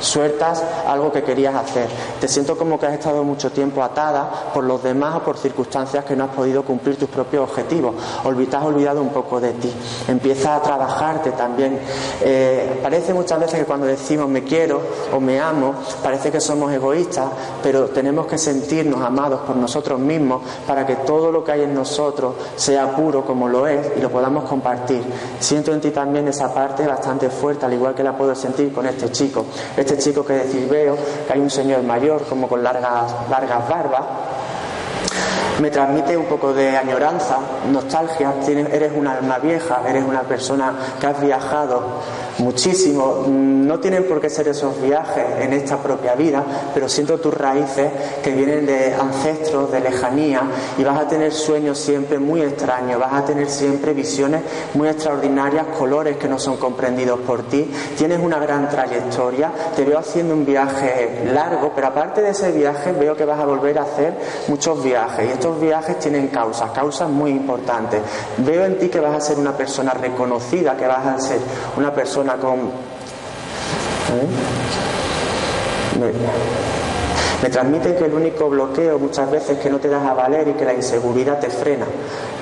[0.00, 1.88] sueltas algo que querías hacer.
[2.20, 6.04] Te siento como que has estado mucho tiempo atada por los demás o por circunstancias
[6.04, 7.94] que no has podido cumplir tus propios objetivos.
[8.24, 9.72] Has olvidado un poco de ti.
[10.08, 11.78] Empieza a trabajarte también.
[12.22, 14.80] Eh, parece muchas veces que cuando decimos me quiero
[15.12, 17.26] o me amo, parece que somos egoístas,
[17.62, 21.74] pero tenemos que sentirnos amados por nosotros mismos para que todo lo que hay en
[21.74, 25.02] nosotros sea puro como lo es y lo podamos compartir.
[25.38, 28.86] Siento en ti también esa parte bastante fuerte, al igual que la puedo sentir con
[28.86, 29.44] este chico.
[29.94, 30.96] Chico que decís veo,
[31.26, 34.04] que hay un señor mayor como con largas, largas barbas,
[35.60, 37.38] me transmite un poco de añoranza,
[37.70, 41.82] nostalgia, eres un alma vieja, eres una persona que has viajado
[42.38, 43.24] muchísimo.
[43.26, 46.44] No tienen por qué ser esos viajes en esta propia vida,
[46.74, 47.90] pero siento tus raíces
[48.22, 50.42] que vienen de ancestros, de lejanía,
[50.78, 54.42] y vas a tener sueños siempre muy extraños, vas a tener siempre visiones
[54.74, 57.70] muy extraordinarias, colores que no son comprendidos por ti.
[57.96, 62.92] Tienes una gran trayectoria, te veo haciendo un viaje largo, pero aparte de ese viaje
[62.92, 64.14] veo que vas a volver a hacer
[64.48, 68.00] muchos viajes, y estos viajes tienen causas, causas muy importantes.
[68.38, 71.38] Veo en ti que vas a ser una persona reconocida, que vas a ser
[71.76, 72.58] una persona con...
[74.10, 74.26] ¿eh?
[77.42, 80.48] Me transmiten que el único bloqueo muchas veces es que no te das a valer
[80.48, 81.86] y que la inseguridad te frena.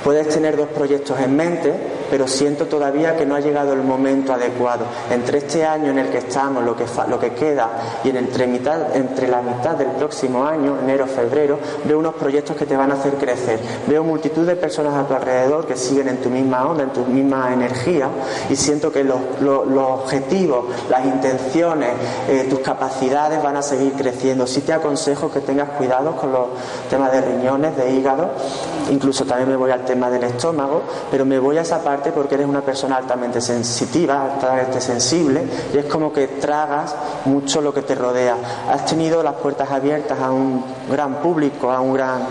[0.05, 1.73] Puedes tener dos proyectos en mente,
[2.11, 4.85] pero siento todavía que no ha llegado el momento adecuado.
[5.11, 7.71] Entre este año en el que estamos, lo que, lo que queda,
[8.05, 12.91] y entre la mitad del próximo año, enero, febrero, veo unos proyectos que te van
[12.91, 13.59] a hacer crecer.
[13.87, 17.01] Veo multitud de personas a tu alrededor que siguen en tu misma onda, en tu
[17.07, 18.09] misma energía,
[18.51, 19.17] y siento que los,
[19.75, 21.89] objetivos, las intenciones,
[22.29, 24.47] eh, tus capacidades van a seguir creciendo.
[24.47, 26.49] Sí te aconsejo que tengas cuidado con los
[26.91, 28.33] temas de riñones, de hígado,
[28.91, 32.11] incluso también me voy al tema tema del estómago, pero me voy a esa parte
[32.11, 37.73] porque eres una persona altamente sensitiva, altamente sensible, y es como que tragas mucho lo
[37.73, 38.35] que te rodea.
[38.69, 42.27] Has tenido las puertas abiertas a un gran público, a un gran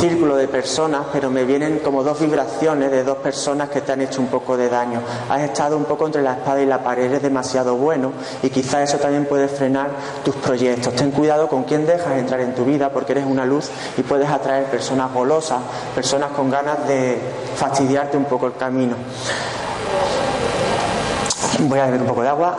[0.00, 4.00] círculo de personas, pero me vienen como dos vibraciones de dos personas que te han
[4.00, 5.00] hecho un poco de daño.
[5.28, 8.12] Has estado un poco entre la espada y la pared, eres demasiado bueno
[8.42, 9.90] y quizá eso también puede frenar
[10.24, 10.94] tus proyectos.
[10.94, 14.28] Ten cuidado con quién dejas entrar en tu vida porque eres una luz y puedes
[14.30, 15.58] atraer personas golosas,
[15.94, 16.93] personas con ganas de
[17.56, 18.96] fastidiarte un poco el camino.
[21.60, 22.56] Voy a beber un poco de agua.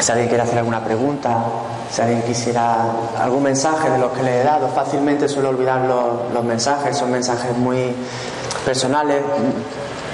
[0.00, 1.44] Si alguien quiere hacer alguna pregunta,
[1.90, 2.86] si alguien quisiera
[3.20, 7.56] algún mensaje de los que le he dado, fácilmente suelo olvidar los, mensajes, son mensajes
[7.56, 7.94] muy
[8.64, 9.22] personales.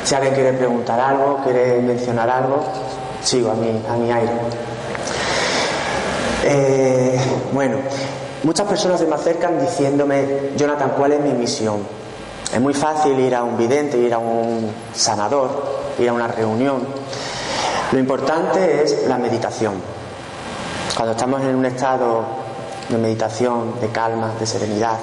[0.04, 2.62] Si alguien quiere preguntar algo, quiere mencionar algo,
[3.22, 4.67] sigo a mi, a mi aire.
[6.44, 7.18] Eh,
[7.52, 7.76] bueno,
[8.42, 11.78] muchas personas se me acercan diciéndome, Jonathan, ¿cuál es mi misión?
[12.52, 16.86] Es muy fácil ir a un vidente, ir a un sanador, ir a una reunión
[17.90, 19.72] lo importante es la meditación.
[20.94, 22.22] Cuando estamos en un estado
[22.86, 24.98] de meditación, de calma, de serenidad,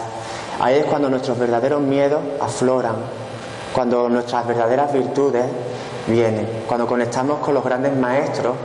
[0.60, 2.98] ahí es cuando nuestros verdaderos miedos afloran,
[3.74, 5.46] cuando nuestras verdaderas virtudes
[6.06, 8.56] vienen, cuando conectamos con los grandes maestros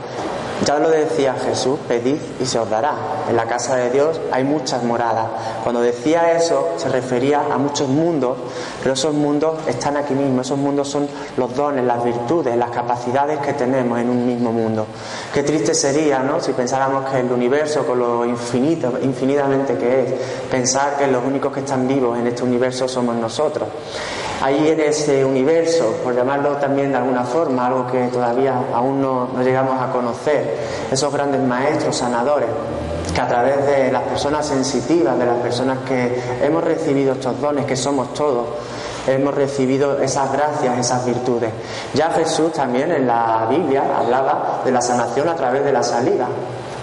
[0.65, 2.93] ya lo decía Jesús, pedid y se os dará.
[3.29, 5.25] En la casa de Dios hay muchas moradas.
[5.63, 8.37] Cuando decía eso se refería a muchos mundos,
[8.81, 10.41] pero esos mundos están aquí mismo.
[10.41, 14.85] Esos mundos son los dones, las virtudes, las capacidades que tenemos en un mismo mundo.
[15.33, 16.39] Qué triste sería, ¿no?
[16.39, 20.13] Si pensáramos que el universo, con lo infinito, infinitamente que es,
[20.49, 23.67] pensar que los únicos que están vivos en este universo somos nosotros
[24.41, 29.29] ahí en ese universo, por llamarlo también de alguna forma, algo que todavía aún no,
[29.43, 30.50] llegamos a conocer,
[30.91, 32.49] esos grandes maestros sanadores
[33.13, 37.65] que a través de las personas sensitivas, de las personas que hemos recibido estos dones,
[37.65, 38.47] que somos todos,
[39.07, 41.51] hemos recibido esas gracias, esas virtudes.
[41.93, 46.27] Ya Jesús también en la Biblia hablaba de la sanación a través de la salida.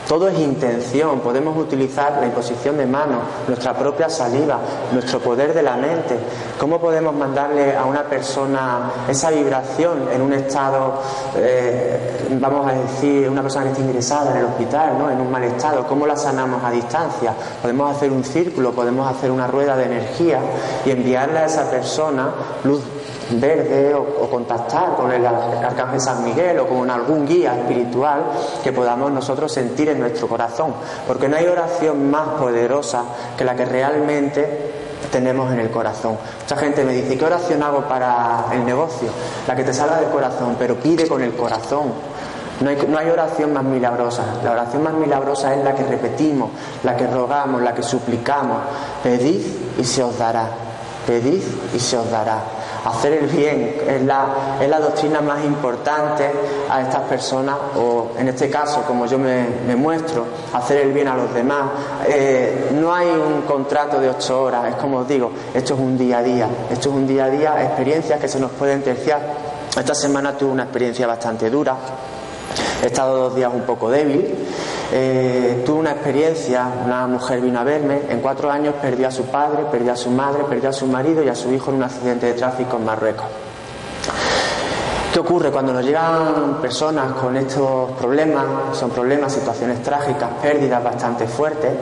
[0.08, 4.58] Todo es intención, podemos utilizar la imposición de manos, nuestra propia saliva,
[4.90, 6.18] nuestro poder de la mente.
[6.58, 11.02] ¿Cómo podemos mandarle a una persona esa vibración en un estado,
[11.36, 15.10] eh, vamos a decir, una persona que está ingresada en el hospital, ¿no?
[15.10, 15.86] en un mal estado?
[15.86, 17.34] ¿Cómo la sanamos a distancia?
[17.60, 20.40] Podemos hacer un círculo, podemos hacer una rueda de energía
[20.86, 22.30] y enviarle a esa persona
[22.64, 22.80] luz
[23.32, 28.22] verde o, contactar con el arcángel San Miguel o con algún guía espiritual
[28.62, 30.74] que podamos nosotros sentir en nuestro corazón.
[31.06, 33.04] Porque no hay oración más poderosa
[33.36, 34.72] que la que realmente
[35.10, 36.16] tenemos en el corazón.
[36.42, 39.08] Mucha gente me dice, ¿qué oración hago para el negocio?
[39.46, 41.92] La que te salga del corazón, pero pide con el corazón.
[42.60, 44.24] No hay, no hay, oración más milagrosa.
[44.42, 46.50] La oración más milagrosa es la que repetimos,
[46.82, 48.58] la que rogamos, la que suplicamos.
[49.02, 49.40] Pedid
[49.78, 50.48] y se os dará.
[51.06, 51.40] Pedid
[51.72, 52.42] y se os dará
[52.88, 56.30] hacer el bien es la, es la doctrina más importante
[56.70, 61.16] a estas personas, o en este caso, como yo me, muestro, hacer el bien a
[61.16, 61.70] los demás.
[62.08, 65.96] Eh, no hay un contrato de ocho horas, es como os digo, esto es un
[65.98, 69.20] día a día, esto es un día a día, experiencias que se nos pueden terciar.
[69.78, 71.76] Esta semana tuve una experiencia bastante dura,
[72.82, 74.34] he estado dos días un poco débil
[74.90, 79.24] eh, tuve una experiencia, una mujer vino a verme, en cuatro años perdió a su
[79.24, 81.82] padre, perdió a su madre, perdió a su marido y a su hijo en un
[81.82, 83.26] accidente de tráfico en Marruecos.
[85.12, 88.44] ¿Qué ocurre cuando nos llegan personas con estos problemas?
[88.72, 91.72] Son problemas, situaciones trágicas, pérdidas bastante fuertes,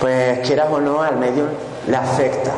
[0.00, 1.44] pues quieras o no, al medio
[1.88, 2.52] le afecta,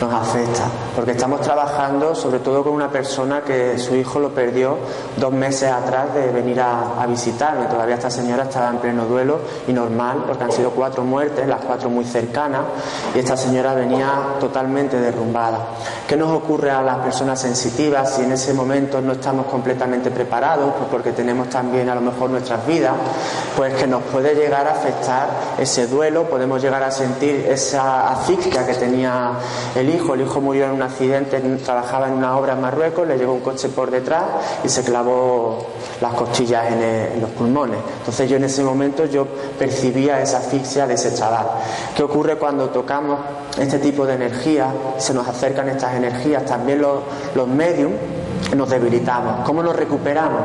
[0.00, 4.76] nos afecta, porque estamos trabajando sobre todo con una persona que su hijo lo perdió
[5.16, 7.66] dos meses atrás de venir a, visitarme.
[7.66, 11.60] Todavía esta señora estaba en pleno duelo y normal, porque han sido cuatro muertes, las
[11.64, 12.62] cuatro muy cercanas,
[13.14, 15.58] y esta señora venía totalmente derrumbada.
[16.08, 20.74] ¿Qué nos ocurre a las personas sensitivas si en ese momento no estamos completamente preparados,
[20.76, 22.94] pues porque tenemos también a lo mejor nuestras vidas,
[23.56, 28.66] pues que nos puede llegar a afectar ese duelo, podemos llegar a sentir esa asfixia
[28.66, 29.32] que tenía
[29.74, 33.06] el el hijo, el hijo murió en un accidente, trabajaba en una obra en Marruecos,
[33.06, 34.24] le llegó un coche por detrás
[34.64, 35.64] y se clavó
[36.00, 37.78] las costillas en, los pulmones.
[37.98, 39.26] Entonces yo en ese momento yo
[39.58, 41.46] percibía esa asfixia de ese chaval.
[41.94, 43.20] ¿Qué ocurre cuando tocamos
[43.58, 44.72] este tipo de energía?
[44.98, 47.02] Se nos acercan estas energías, también los,
[47.34, 47.46] los
[48.54, 49.44] nos debilitamos.
[49.44, 50.40] ¿Cómo nos recuperamos?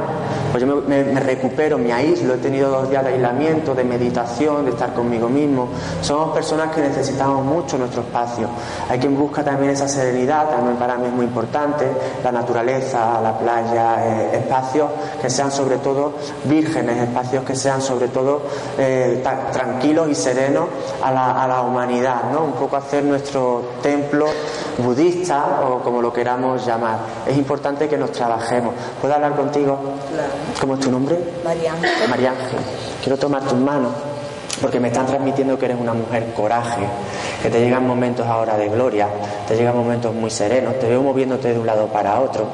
[0.51, 4.71] Pues yo me, recupero, me aíslo, he tenido dos días de aislamiento, de meditación, de
[4.71, 5.69] estar conmigo mismo.
[6.01, 8.49] Somos personas que necesitamos mucho nuestro espacio.
[8.89, 11.85] Hay quien busca también esa serenidad, también para mí es muy importante,
[12.23, 14.89] la naturaleza, la playa, eh, espacios
[15.21, 16.13] que sean sobre todo
[16.45, 18.41] vírgenes, espacios que sean sobre todo
[18.77, 19.23] eh,
[19.53, 20.65] tranquilos y serenos
[21.01, 22.43] a la humanidad, ¿no?
[22.43, 24.25] Un poco hacer nuestro templo
[24.77, 26.99] budista o como lo queramos llamar.
[27.27, 28.73] Es importante que nos trabajemos.
[28.99, 29.79] ¿Puedo hablar contigo?
[30.11, 30.29] Claro.
[30.59, 31.17] ¿Cómo es tu nombre?
[31.43, 32.09] María Ángel.
[32.09, 32.59] María Ángel.
[33.03, 33.91] Quiero tomar tus manos
[34.61, 36.81] porque me están transmitiendo que eres una mujer coraje,
[37.41, 39.07] que te llegan momentos ahora de gloria,
[39.47, 42.45] te llegan momentos muy serenos, te veo moviéndote de un lado para otro.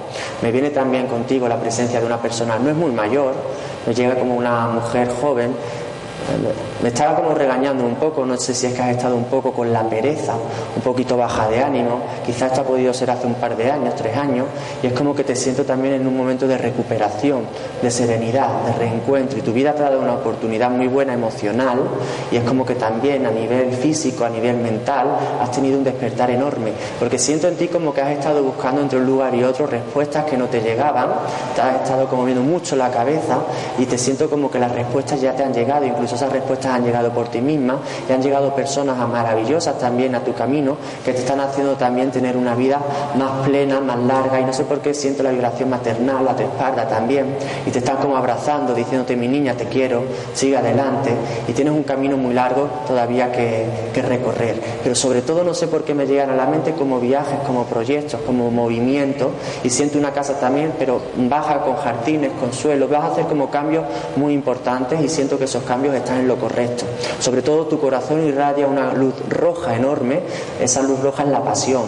[0.41, 3.33] Me viene también contigo la presencia de una persona, no es muy mayor,
[3.85, 5.53] me llega como una mujer joven,
[6.81, 9.53] me estaba como regañando un poco, no sé si es que has estado un poco
[9.53, 10.33] con la pereza,
[10.75, 13.95] un poquito baja de ánimo, quizás esto ha podido ser hace un par de años,
[13.95, 14.45] tres años,
[14.83, 17.41] y es como que te siento también en un momento de recuperación,
[17.81, 21.79] de serenidad, de reencuentro, y tu vida te ha dado una oportunidad muy buena emocional,
[22.31, 25.07] y es como que también a nivel físico, a nivel mental,
[25.41, 28.99] has tenido un despertar enorme, porque siento en ti como que has estado buscando entre
[28.99, 31.07] un lugar y otro respuestas que no te llegaban,
[31.55, 33.37] te has estado como viendo mucho la cabeza,
[33.77, 36.83] y te siento como que las respuestas ya te han llegado, incluso esas respuestas han
[36.83, 41.19] llegado por ti misma y han llegado personas maravillosas también a tu camino que te
[41.19, 42.79] están haciendo también tener una vida
[43.17, 44.39] más plena, más larga.
[44.39, 47.35] Y no sé por qué siento la vibración maternal a tu espalda también.
[47.65, 50.03] Y te están como abrazando diciéndote mi niña te quiero,
[50.33, 51.11] sigue adelante
[51.47, 54.61] y tienes un camino muy largo todavía que, recorrer.
[54.83, 57.65] Pero sobre todo no sé por qué me llegan a la mente como viajes, como
[57.65, 59.29] proyectos, como movimientos
[59.63, 62.87] y siento una casa también pero baja con jardines, con suelo.
[62.87, 66.37] Vas a hacer como cambios muy importantes y siento que esos cambios están en lo
[66.37, 66.85] correcto.
[67.19, 70.21] Sobre todo tu corazón irradia una luz roja enorme,
[70.59, 71.85] esa luz roja es la pasión.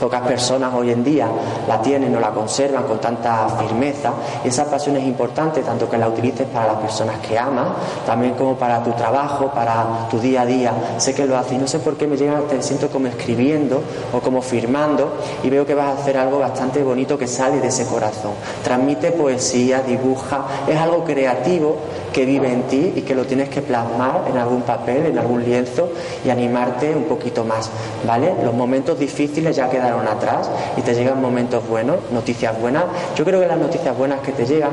[0.00, 1.28] Pocas personas hoy en día
[1.68, 4.12] la tienen o la conservan con tanta firmeza
[4.42, 7.68] y esa pasión es importante tanto que la utilices para las personas que amas,
[8.06, 10.72] también como para tu trabajo, para tu día a día.
[10.96, 13.82] Sé que lo haces y no sé por qué me llega, te siento como escribiendo
[14.14, 15.12] o como firmando
[15.42, 18.32] y veo que vas a hacer algo bastante bonito que sale de ese corazón.
[18.64, 21.76] Transmite poesía, dibuja, es algo creativo
[22.12, 25.44] que vive en ti y que lo tienes que plasmar en algún papel, en algún
[25.44, 25.90] lienzo
[26.24, 27.70] y animarte un poquito más,
[28.06, 28.34] ¿vale?
[28.44, 32.84] Los momentos difíciles ya quedan atrás y te llegan momentos buenos, noticias buenas.
[33.16, 34.70] Yo creo que las noticias buenas que te llegan,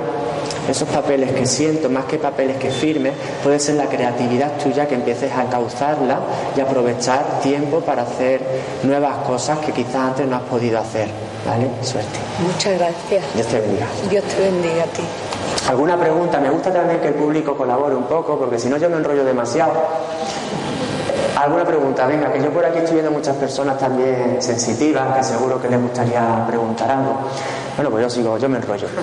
[0.70, 3.14] esos papeles que siento, más que papeles que firmes,
[3.44, 6.20] puede ser la creatividad tuya que empieces a encauzarla
[6.56, 8.42] y aprovechar tiempo para hacer
[8.84, 11.10] nuevas cosas que quizás antes no has podido hacer.
[11.46, 11.70] ¿Vale?
[11.82, 12.20] Suerte.
[12.46, 13.24] Muchas gracias.
[13.34, 13.88] Dios te bendiga.
[14.10, 15.04] Dios te bendiga a ti.
[15.68, 16.40] ¿Alguna pregunta?
[16.40, 19.26] Me gusta también que el público colabore un poco, porque si no yo me enrollo
[19.26, 19.74] demasiado.
[21.38, 22.08] ¿Alguna pregunta?
[22.08, 25.80] Venga, que yo por aquí estoy viendo muchas personas también sensitivas, que seguro que les
[25.80, 27.18] gustaría preguntar algo.
[27.76, 28.88] Bueno, pues yo sigo, yo me enrollo.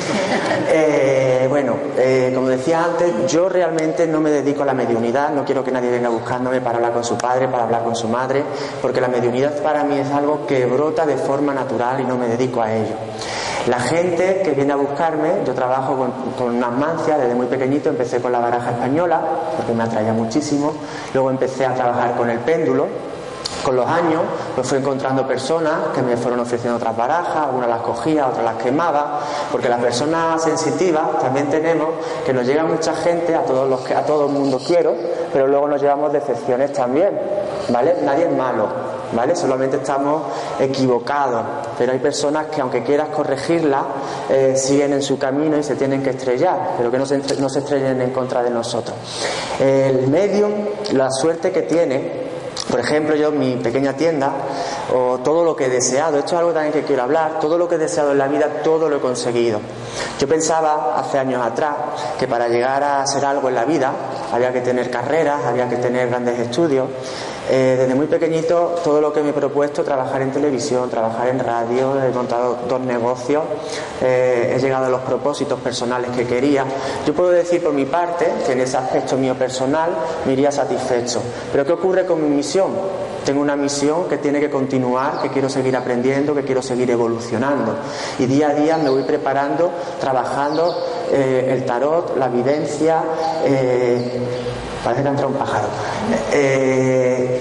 [0.77, 5.45] Eh, bueno, eh, como decía antes, yo realmente no me dedico a la mediunidad, no
[5.45, 8.43] quiero que nadie venga buscándome para hablar con su padre, para hablar con su madre,
[8.83, 12.27] porque la mediunidad para mí es algo que brota de forma natural y no me
[12.27, 12.95] dedico a ello.
[13.67, 17.89] La gente que viene a buscarme, yo trabajo con, con unas mancias desde muy pequeñito,
[17.89, 19.21] empecé con la baraja española,
[19.57, 20.75] porque me atraía muchísimo,
[21.15, 22.87] luego empecé a trabajar con el péndulo,
[23.65, 24.21] con los años
[24.55, 28.63] pues fui encontrando personas que me fueron ofreciendo otras barajas, algunas las cogía, otras las
[28.63, 31.89] quemaba, porque las personas sensitivas también tenemos
[32.25, 34.95] que nos llega mucha gente, a todos los que a todo el mundo quiero,
[35.33, 37.19] pero luego nos llevamos decepciones también,
[37.71, 37.97] ¿vale?
[38.05, 38.69] Nadie es malo,
[39.15, 39.37] ¿vale?
[39.37, 40.23] Solamente estamos
[40.59, 41.45] equivocados,
[41.79, 43.83] pero hay personas que aunque quieras corregirlas,
[44.29, 48.01] eh, siguen en su camino y se tienen que estrellar, pero que no se, estrellen
[48.01, 48.97] en contra de nosotros.
[49.61, 50.53] El medium,
[50.93, 52.25] la suerte que tiene,
[52.71, 54.33] por ejemplo, yo mi pequeña tienda,
[54.93, 57.69] o todo lo que he deseado, esto es algo también que quiero hablar, todo lo
[57.69, 59.61] que he deseado en la vida, todo lo he conseguido.
[60.19, 61.75] Yo pensaba hace años atrás
[62.19, 63.93] que para llegar a ser algo en la vida
[64.33, 66.89] había que tener carreras, había que tener grandes estudios.
[67.51, 71.39] Eh, desde muy pequeñito todo lo que me he propuesto, trabajar en televisión, trabajar en
[71.39, 73.45] radio, he montado dos negocios,
[74.01, 76.65] eh, he llegado a los propósitos personales que quería.
[77.07, 79.91] Yo puedo decir por mi parte que en ese aspecto mío personal
[80.25, 81.21] me iría satisfecho.
[81.53, 82.71] Pero ¿qué ocurre con mi misión?
[83.25, 87.75] Tengo una misión que tiene que continuar, que quiero seguir aprendiendo, que quiero seguir evolucionando.
[88.19, 90.77] Y día a día me voy preparando, trabajando
[91.15, 93.03] eh, el tarot, la evidencia.
[93.45, 94.19] Eh,
[94.83, 95.69] parece que ha entrado un pájaro.
[96.33, 97.41] Eh,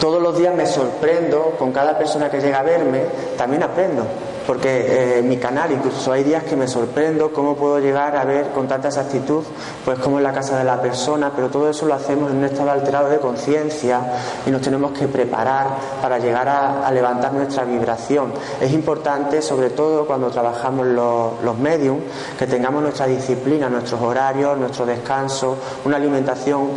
[0.00, 3.02] Todos los días me sorprendo con cada persona que llega a verme,
[3.38, 4.04] también aprendo
[4.46, 8.48] porque eh, mi canal incluso hay días que me sorprendo cómo puedo llegar a ver
[8.50, 9.44] con tanta exactitud
[9.84, 12.44] pues como en la casa de la persona pero todo eso lo hacemos en un
[12.44, 14.00] estado alterado de conciencia
[14.46, 15.66] y nos tenemos que preparar
[16.00, 18.32] para llegar a, levantar nuestra vibración.
[18.60, 21.98] Es importante sobre todo cuando trabajamos los, los medium
[22.38, 26.70] que tengamos nuestra disciplina nuestros horarios nuestro descanso una alimentación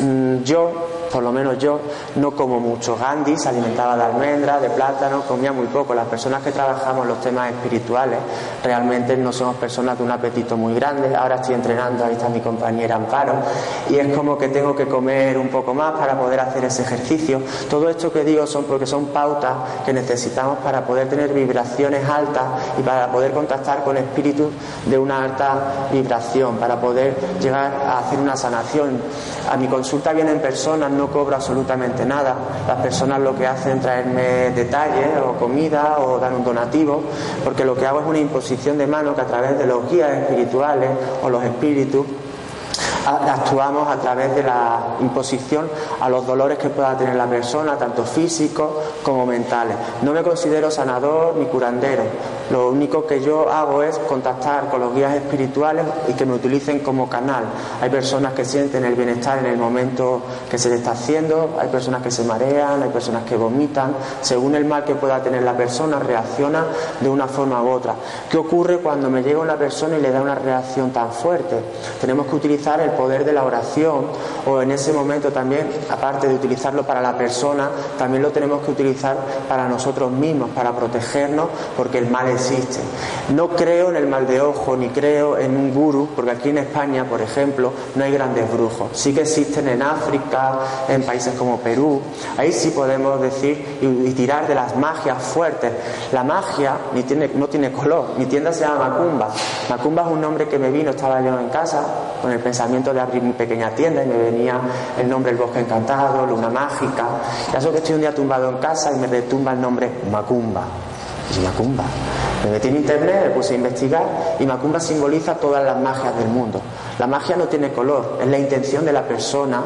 [0.00, 1.80] mm, yo por lo menos yo
[2.16, 2.96] no como mucho.
[2.96, 5.94] Gandhi se alimentaba de almendras, de plátano, comía muy poco.
[5.94, 8.18] Las personas que trabajamos los temas espirituales
[8.62, 11.14] realmente no somos personas de un apetito muy grande.
[11.14, 13.34] Ahora estoy entrenando, ahí está mi compañera Amparo,
[13.88, 17.40] y es como que tengo que comer un poco más para poder hacer ese ejercicio.
[17.68, 19.54] Todo esto que digo son porque son pautas
[19.84, 22.44] que necesitamos para poder tener vibraciones altas
[22.78, 24.52] y para poder contactar con espíritus
[24.86, 29.00] de una alta vibración, para poder llegar a hacer una sanación.
[29.50, 32.34] A mi consulta vienen personas no cobro absolutamente nada.
[32.66, 37.02] Las personas lo que hacen es traerme detalles o comida o dar un donativo,
[37.44, 40.10] porque lo que hago es una imposición de mano que a través de los guías
[40.10, 40.90] espirituales
[41.22, 42.04] o los espíritus
[43.06, 45.68] actuamos a través de la imposición
[46.00, 48.70] a los dolores que pueda tener la persona, tanto físicos
[49.02, 49.76] como mentales.
[50.02, 52.04] No me considero sanador ni curandero.
[52.50, 56.80] Lo único que yo hago es contactar con los guías espirituales y que me utilicen
[56.80, 57.44] como canal.
[57.80, 61.68] Hay personas que sienten el bienestar en el momento que se le está haciendo, hay
[61.68, 63.92] personas que se marean, hay personas que vomitan.
[64.22, 66.64] Según el mal que pueda tener la persona, reacciona
[67.00, 67.94] de una forma u otra.
[68.30, 71.56] ¿Qué ocurre cuando me llega una persona y le da una reacción tan fuerte?
[72.00, 74.06] Tenemos que utilizar el poder de la oración
[74.46, 77.68] o en ese momento también, aparte de utilizarlo para la persona,
[77.98, 79.16] también lo tenemos que utilizar
[79.48, 82.28] para nosotros mismos, para protegernos, porque el mal
[83.34, 86.58] No creo en el mal de ojo, ni creo en un guru, porque aquí en
[86.58, 88.88] España, por ejemplo, no hay grandes brujos.
[88.92, 90.58] Sí que existen en África,
[90.88, 92.00] en países como Perú.
[92.36, 95.72] Ahí sí podemos decir y, tirar de las magias fuertes.
[96.12, 96.76] La magia
[97.34, 98.10] no tiene color.
[98.16, 99.28] Mi tienda se llama Macumba.
[99.68, 101.84] Macumba es un nombre que me vino, estaba yo en casa
[102.20, 104.60] con el pensamiento de abrir mi pequeña tienda y me venía
[104.98, 107.06] el nombre El Bosque Encantado, Luna Mágica.
[107.52, 110.64] Ya eso que estoy un día tumbado en casa y me retumba el nombre Macumba.
[111.36, 111.84] Y Macumba.
[112.44, 116.28] Me metí en internet, me puse a investigar y Macumba simboliza todas las magias del
[116.28, 116.60] mundo.
[116.98, 119.62] La magia no tiene color, es la intención de la persona,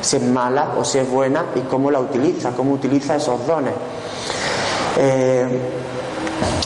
[0.00, 3.74] si es mala o si es buena y cómo la utiliza, cómo utiliza esos dones.
[4.96, 5.60] Eh,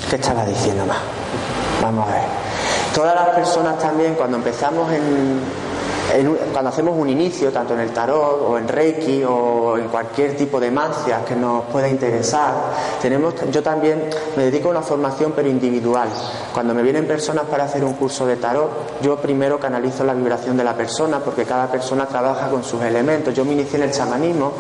[0.09, 0.99] ¿Qué estaba diciendo más?
[1.83, 2.23] Vamos a ver.
[2.95, 5.41] Todas las personas también, cuando empezamos en,
[6.53, 10.59] cuando hacemos un inicio, tanto en el tarot o en Reiki o en cualquier tipo
[10.59, 12.55] de mancia que nos pueda interesar,
[13.01, 16.09] tenemos, yo también me dedico a una formación pero individual.
[16.53, 20.57] Cuando me vienen personas para hacer un curso de tarot, yo primero canalizo la vibración
[20.57, 23.35] de la persona porque cada persona trabaja con sus elementos.
[23.35, 24.53] Yo me inicié en el chamanismo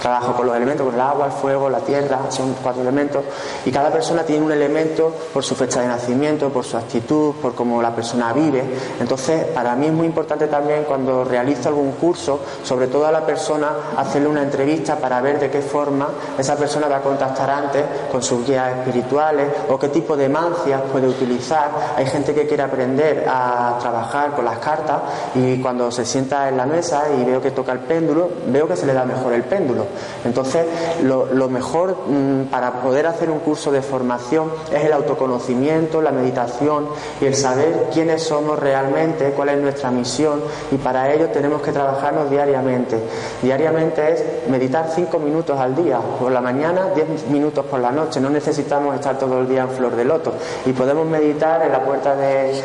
[0.00, 3.22] Trabajo con los elementos, con el agua, el fuego, la tierra, son cuatro elementos,
[3.64, 7.54] y cada persona tiene un elemento por su fecha de nacimiento, por su actitud, por
[7.54, 8.64] cómo la persona vive.
[8.98, 13.26] Entonces, para mí es muy importante también cuando realizo algún curso, sobre todo a la
[13.26, 17.84] persona, hacerle una entrevista para ver de qué forma esa persona va a contactar antes
[18.10, 21.70] con sus guías espirituales o qué tipo de mancias puede utilizar.
[21.96, 25.00] Hay gente que quiere aprender a trabajar con las cartas
[25.34, 28.76] y cuando se sienta en la mesa y veo que toca el péndulo, veo que
[28.76, 29.86] se le da mejor el péndulo.
[30.24, 30.66] Entonces,
[31.02, 36.88] lo, mejor mm, para poder hacer un curso de formación es el autoconocimiento, la meditación
[37.20, 41.72] y el saber quiénes somos realmente, cuál es nuestra misión y para ello tenemos que
[41.72, 42.98] trabajarnos diariamente.
[43.42, 48.20] Diariamente es meditar cinco minutos al día, por la mañana, diez minutos por la noche.
[48.20, 50.32] No necesitamos estar todo el día en flor de loto
[50.66, 52.60] y podemos meditar en la puerta de,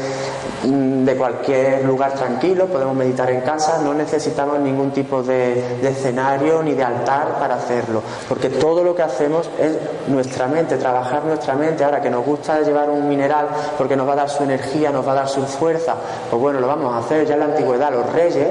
[0.63, 6.73] de cualquier lugar tranquilo, podemos meditar en casa, no necesitamos ningún tipo de escenario ni
[6.73, 9.77] de altar para hacerlo, porque todo lo que hacemos es
[10.07, 11.83] nuestra mente, trabajar nuestra mente.
[11.83, 15.07] Ahora que nos gusta llevar un mineral porque nos va a dar su energía, nos
[15.07, 15.95] va a dar su fuerza,
[16.29, 17.25] pues bueno, lo vamos a hacer.
[17.25, 18.47] Ya en la antigüedad los reyes,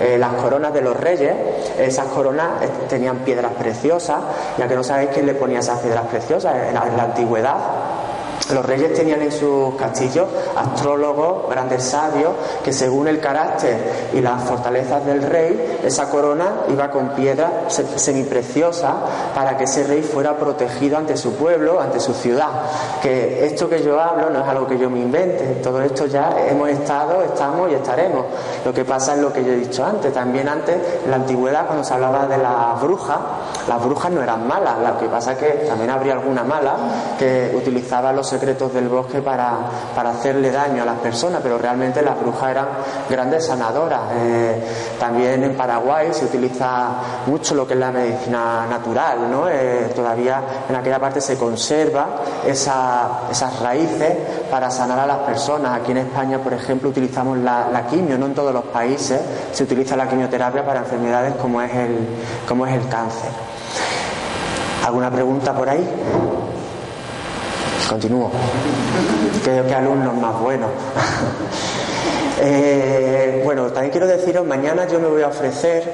[0.00, 1.34] eh, las coronas de los reyes,
[1.78, 4.18] esas coronas eh, tenían piedras preciosas,
[4.56, 7.56] ya que no sabéis quién le ponía esas piedras preciosas en la antigüedad
[8.52, 12.32] los reyes tenían en sus castillos astrólogos, grandes sabios,
[12.64, 18.94] que según el carácter y las fortalezas del rey, esa corona iba con piedra semipreciosa
[19.34, 22.48] para que ese rey fuera protegido ante su pueblo, ante su ciudad.
[23.02, 26.36] Que esto que yo hablo no es algo que yo me invente, todo esto ya
[26.48, 28.26] hemos estado, estamos y estaremos.
[28.64, 30.12] Lo que pasa es lo que yo he dicho antes.
[30.12, 33.18] También antes, en la antigüedad, cuando se hablaba de las brujas,
[33.68, 36.76] las brujas no eran malas, lo que pasa es que también habría alguna mala
[37.18, 39.56] que utilizaba los secretos del bosque para,
[39.94, 42.68] para hacerle daño a las personas, pero realmente las brujas eran
[43.08, 44.00] grandes sanadoras.
[44.14, 44.62] Eh,
[45.00, 46.88] también en Paraguay se utiliza
[47.26, 49.48] mucho lo que es la medicina natural, ¿no?
[49.48, 52.06] Eh, todavía en aquella parte se conserva
[52.46, 54.16] esas raíces
[54.50, 55.80] para sanar a las personas.
[55.80, 59.20] Aquí en España, por ejemplo, utilizamos la, la, quimio, no en todos los países
[59.52, 61.96] se utiliza la quimioterapia para enfermedades como es el,
[62.46, 63.30] como es el cáncer.
[64.84, 65.88] ¿Alguna pregunta por ahí?
[67.88, 68.30] Continúo.
[69.44, 70.70] Creo que alumnos más buenos.
[72.38, 75.90] Eh, bueno, también quiero deciros, mañana yo me voy a ofrecer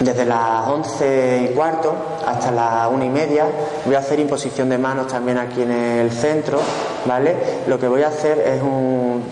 [0.00, 1.94] desde las once y cuarto
[2.26, 3.44] hasta las una y media.
[3.84, 6.58] Voy a hacer imposición de manos también aquí en el centro,
[7.06, 7.36] ¿vale?
[7.66, 9.22] Lo que voy a hacer es un...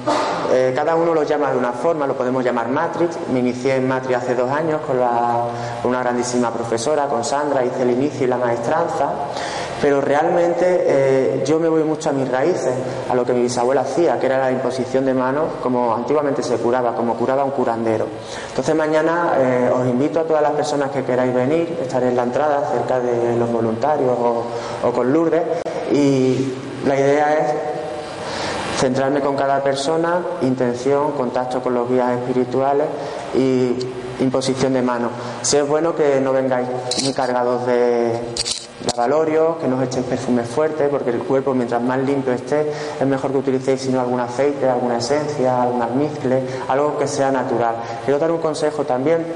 [0.53, 3.17] Eh, cada uno lo llama de una forma, lo podemos llamar Matrix.
[3.33, 4.97] Me inicié en Matrix hace dos años con,
[5.83, 9.11] con una grandísima profesora, con Sandra, hice el inicio y la maestranza.
[9.81, 12.73] Pero realmente eh, yo me voy mucho a mis raíces,
[13.09, 16.57] a lo que mi bisabuela hacía, que era la imposición de manos, como antiguamente se
[16.57, 18.07] curaba, como curaba un curandero.
[18.49, 22.25] Entonces mañana eh, os invito a todas las personas que queráis venir, estaré en la
[22.25, 25.43] entrada cerca de los voluntarios o, con Lourdes,
[25.93, 26.55] y
[26.85, 27.55] la idea es
[28.81, 32.87] centrarme con cada persona, intención, contacto con los guías espirituales
[33.35, 33.77] y
[34.21, 35.11] imposición de manos.
[35.43, 36.69] Si es bueno que no vengáis
[37.03, 38.21] muy cargados de
[38.97, 42.71] valorio, que no os echéis perfume fuerte, porque el cuerpo mientras más limpio esté,
[43.01, 47.77] es mejor que utilicéis sino algún aceite, alguna esencia, algún almizcle, algo que sea natural.
[48.05, 49.27] Quiero dar un consejo también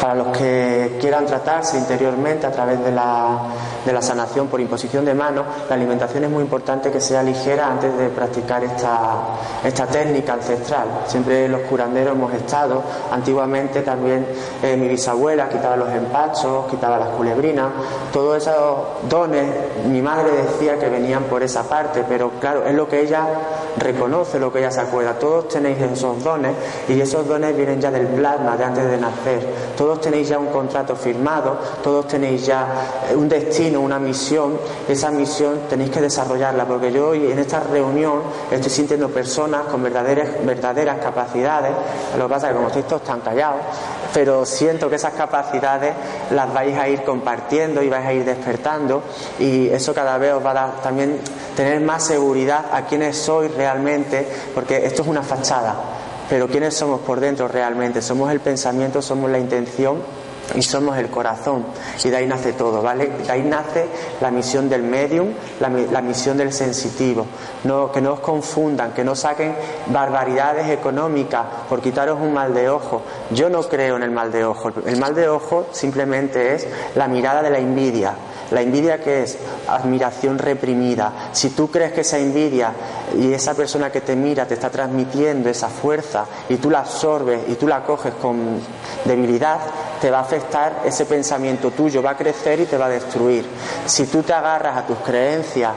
[0.00, 3.38] para los que quieran tratarse interiormente a través de la,
[3.86, 7.70] de la sanación por imposición de manos, la alimentación es muy importante que sea ligera
[7.70, 9.18] antes de practicar esta,
[9.64, 10.88] esta técnica ancestral.
[11.06, 14.26] Siempre los curanderos hemos estado, antiguamente también
[14.62, 17.68] eh, mi bisabuela quitaba los empachos, quitaba las culebrinas,
[18.12, 19.46] todos esos dones,
[19.86, 23.26] mi madre decía que venían por esa parte, pero claro, es lo que ella
[23.78, 25.18] reconoce, lo que ella se acuerda.
[25.18, 26.54] Todos tenéis esos dones
[26.88, 29.53] y esos dones vienen ya del plasma de antes de nacer.
[29.76, 32.66] Todos tenéis ya un contrato firmado, todos tenéis ya
[33.10, 37.60] eh, un destino, una misión, esa misión tenéis que desarrollarla, porque yo hoy en esta
[37.60, 41.72] reunión estoy sintiendo personas con verdaderas, verdaderas capacidades,
[42.18, 43.60] lo que pasa es que como estáis todos tan callados,
[44.12, 45.94] pero siento que esas capacidades
[46.30, 49.02] las vais a ir compartiendo y vais a ir despertando
[49.38, 51.20] y eso cada vez os va a dar también
[51.56, 55.93] tener más seguridad a quiénes sois realmente, porque esto es una fachada
[56.34, 58.02] pero ¿quiénes somos por dentro realmente?
[58.02, 59.98] Somos el pensamiento, somos la intención
[60.56, 61.64] y somos el corazón.
[62.02, 63.06] Y de ahí nace todo, ¿vale?
[63.24, 63.86] De ahí nace
[64.20, 65.28] la misión del medium,
[65.60, 67.24] la, misión del sensitivo.
[67.62, 69.54] No, que no os confundan, que no saquen
[69.86, 73.02] barbaridades económicas por quitaros un mal de ojo.
[73.30, 74.72] Yo no creo en el mal de ojo.
[74.84, 76.66] El mal de ojo simplemente es
[76.96, 78.12] la mirada de la envidia.
[78.50, 79.38] La envidia que es
[79.68, 81.30] admiración reprimida.
[81.32, 82.72] Si tú crees que esa envidia
[83.16, 87.40] y esa persona que te mira te está transmitiendo esa fuerza y tú la absorbes
[87.48, 88.60] y tú la coges con
[89.04, 89.58] debilidad,
[90.00, 93.46] te va a afectar ese pensamiento tuyo, va a crecer y te va a destruir.
[93.86, 95.72] Si tú te agarras a tus creencias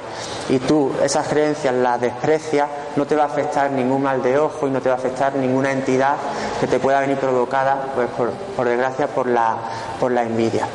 [0.49, 4.67] y tú esas creencias las desprecias, no te va a afectar ningún mal de ojo
[4.67, 6.15] y no te va a afectar ninguna entidad
[6.59, 10.67] que te pueda venir provocada, pues por, desgracia, por la envidia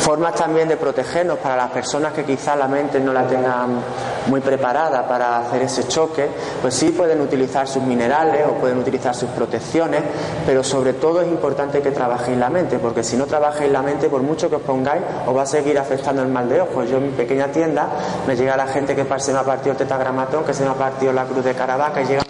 [0.00, 3.80] formas también de protegernos para las personas que quizá la mente no la tengan
[4.26, 6.28] muy preparada para hacer ese choque,
[6.60, 10.02] pues sí pueden utilizar sus minerales o pueden utilizar sus protecciones,
[10.46, 14.08] pero sobre todo es importante que trabajéis la mente, porque si no trabajáis la mente,
[14.08, 16.82] por mucho que os pongáis, os va a seguir afectando el mal de ojo.
[16.84, 17.88] Yo en mi pequeña tienda
[18.26, 20.74] me llega la gente que se me ha partido el tetagramatón, que se me ha
[20.74, 22.22] partido la cruz de Caravaca y llega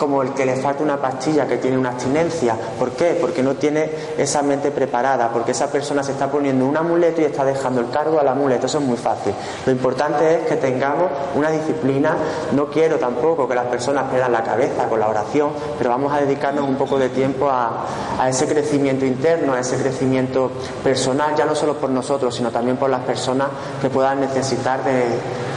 [0.00, 2.56] como el que le falta una pastilla que tiene una abstinencia.
[2.78, 3.18] ¿Por qué?
[3.20, 7.24] Porque no tiene esa mente preparada, porque esa persona se está poniendo un amuleto y
[7.24, 8.64] está dejando el cargo al amuleto.
[8.64, 9.34] Eso es muy fácil.
[9.66, 12.16] Lo importante es que tengamos una disciplina.
[12.52, 16.20] No quiero tampoco que las personas pierdan la cabeza con la oración, pero vamos a
[16.20, 17.86] dedicarnos un poco de tiempo a,
[18.26, 20.50] ese crecimiento interno, a ese crecimiento
[20.82, 23.48] personal, ya no solo por nosotros, sino también por las personas
[23.82, 25.04] que puedan necesitar de,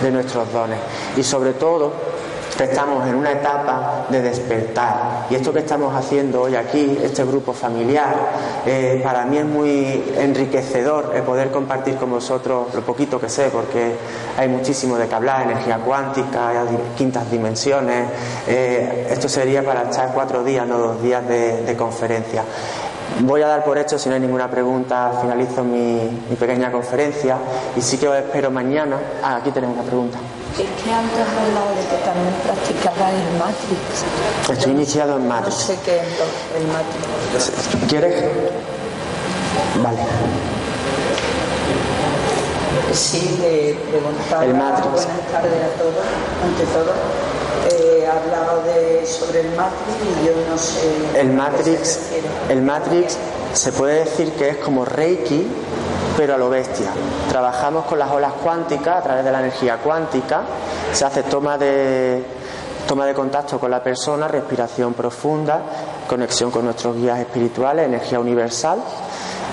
[0.02, 0.80] de nuestros dones.
[1.16, 2.13] Y sobre todo,
[2.62, 5.26] estamos en una etapa de despertar.
[5.30, 8.16] Y esto que estamos haciendo hoy aquí, este grupo familiar,
[8.66, 13.50] eh, para mí es muy enriquecedor el poder compartir con vosotros lo poquito que sé,
[13.52, 13.96] porque
[14.38, 16.52] hay muchísimo de que hablar, energía cuántica,
[16.96, 18.08] quintas dimensiones.
[18.48, 22.44] Eh, esto sería para echar cuatro días, no dos días de, conferencia.
[23.22, 27.38] Voy a dar por hecho, si no hay ninguna pregunta, finalizo mi, mi pequeña conferencia
[27.76, 28.98] y sí que os espero mañana.
[29.24, 30.20] Ah, aquí tenemos una pregunta.
[30.54, 34.52] Es que antes hablado de que también practicaba el Matrix.
[34.52, 35.56] Estoy iniciado en Matrix.
[35.58, 36.04] No sé qué es
[36.56, 37.90] el Matrix.
[37.90, 38.24] ¿Quieres?
[39.82, 39.98] Vale.
[42.94, 44.46] Sí, le preguntaba.
[44.46, 44.92] El Matrix.
[44.92, 46.06] Buenas tardes a todos,
[46.44, 46.94] ante todo.
[47.72, 51.20] Eh, ha hablado de, sobre el Matrix y yo no sé.
[51.20, 52.00] El qué Matrix,
[52.50, 53.18] el Matrix
[53.54, 55.48] se puede decir que es como Reiki,
[56.18, 56.92] pero a lo bestia.
[57.30, 60.42] Trabajamos con las olas cuánticas a través de la energía cuántica,
[60.92, 62.24] se hace toma de
[62.88, 65.62] toma de contacto con la persona, respiración profunda,
[66.08, 68.80] conexión con nuestros guías espirituales, energía universal.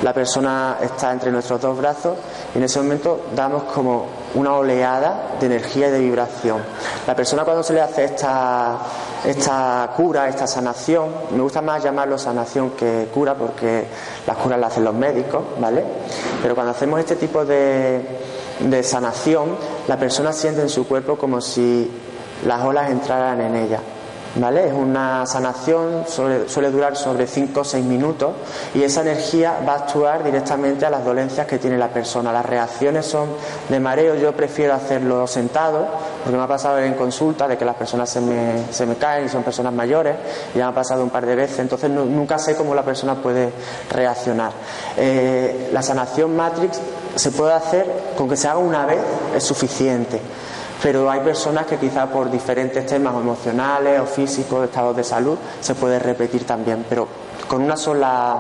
[0.03, 2.17] La persona está entre nuestros dos brazos
[2.55, 6.62] y en ese momento damos como una oleada de energía y de vibración.
[7.07, 8.78] La persona cuando se le hace esta,
[9.24, 13.85] esta cura, esta sanación, me gusta más llamarlo sanación que cura porque
[14.26, 15.85] las curas las hacen los médicos, ¿vale?
[16.43, 18.01] Pero cuando hacemos este tipo de,
[18.61, 19.57] de sanación,
[19.89, 21.91] la persona siente en su cuerpo como si
[22.47, 23.81] las olas entraran en ella.
[24.37, 24.68] ¿Vale?
[24.68, 28.31] Es una sanación, suele, suele durar sobre 5 o 6 minutos
[28.74, 32.33] y esa energía va a actuar directamente a las dolencias que tiene la persona.
[32.33, 33.28] Las reacciones son
[33.68, 35.85] de mareo, yo prefiero hacerlo sentado,
[36.22, 39.26] porque me ha pasado en consulta de que las personas se me, se me caen
[39.26, 40.14] y son personas mayores,
[40.55, 43.16] ya me ha pasado un par de veces, entonces nu- nunca sé cómo la persona
[43.16, 43.51] puede
[43.91, 44.53] reaccionar.
[44.97, 46.78] Eh, la sanación Matrix
[47.16, 47.85] se puede hacer
[48.16, 49.01] con que se haga una vez,
[49.35, 50.20] es suficiente
[50.83, 55.74] pero hay personas que quizá por diferentes temas emocionales o físicos, estados de salud, se
[55.74, 57.07] puede repetir también, pero
[57.47, 58.39] con una sola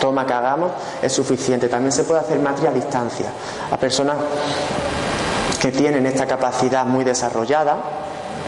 [0.00, 0.70] toma que hagamos
[1.02, 1.68] es suficiente.
[1.68, 3.26] También se puede hacer matriz a distancia
[3.70, 4.16] a personas
[5.60, 7.76] que tienen esta capacidad muy desarrollada.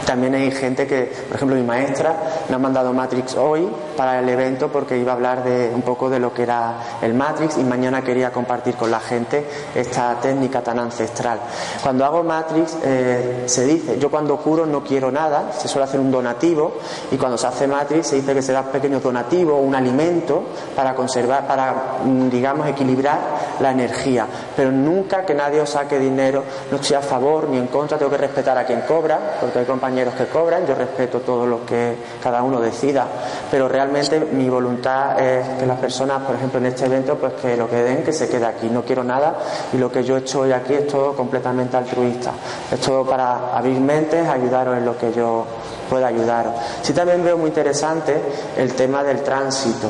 [0.05, 2.15] También hay gente que, por ejemplo, mi maestra
[2.47, 3.67] me ha mandado Matrix hoy
[3.97, 7.13] para el evento porque iba a hablar de un poco de lo que era el
[7.13, 9.45] Matrix y mañana quería compartir con la gente
[9.75, 11.39] esta técnica tan ancestral.
[11.81, 15.99] Cuando hago Matrix eh, se dice, yo cuando curo no quiero nada, se suele hacer
[15.99, 16.75] un donativo
[17.11, 20.43] y cuando se hace Matrix se dice que se da pequeños donativos, un alimento
[20.75, 23.19] para conservar, para mm, digamos equilibrar
[23.59, 27.67] la energía, pero nunca que nadie os saque dinero, no estoy a favor ni en
[27.67, 31.47] contra, tengo que respetar a quien cobra, porque hay compañeros que cobran, yo respeto todo
[31.47, 33.07] lo que cada uno decida,
[33.49, 33.86] pero realmente
[34.33, 37.77] mi voluntad es que las personas, por ejemplo, en este evento, pues que lo que
[37.77, 39.35] den, que se quede aquí, no quiero nada
[39.73, 42.31] y lo que yo he hecho hoy aquí es todo completamente altruista,
[42.71, 45.45] es todo para abrir mentes, ayudaros en lo que yo
[45.89, 46.53] pueda ayudaros.
[46.81, 48.21] Sí también veo muy interesante
[48.57, 49.89] el tema del tránsito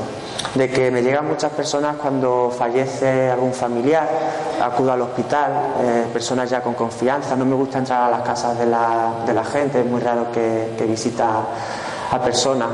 [0.55, 4.07] de que me llegan muchas personas cuando fallece algún familiar,
[4.61, 8.57] acudo al hospital, eh, personas ya con confianza, no me gusta entrar a las casas
[8.57, 11.43] de la, de la gente, es muy raro que, que visita
[12.11, 12.69] a personas.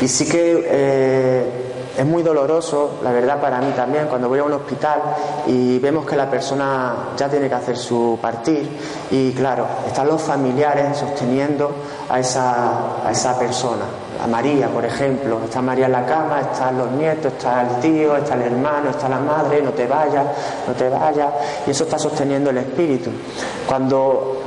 [0.00, 4.44] Y sí que eh, es muy doloroso, la verdad para mí también, cuando voy a
[4.44, 5.00] un hospital
[5.46, 8.66] y vemos que la persona ya tiene que hacer su partir
[9.10, 11.70] y claro, están los familiares sosteniendo
[12.08, 13.84] a esa, a esa persona.
[14.22, 18.16] A María, por ejemplo, está María en la cama, están los nietos, está el tío,
[18.16, 20.24] está el hermano, está la madre, no te vayas,
[20.66, 21.28] no te vayas,
[21.66, 23.10] y eso está sosteniendo el espíritu.
[23.66, 24.41] Cuando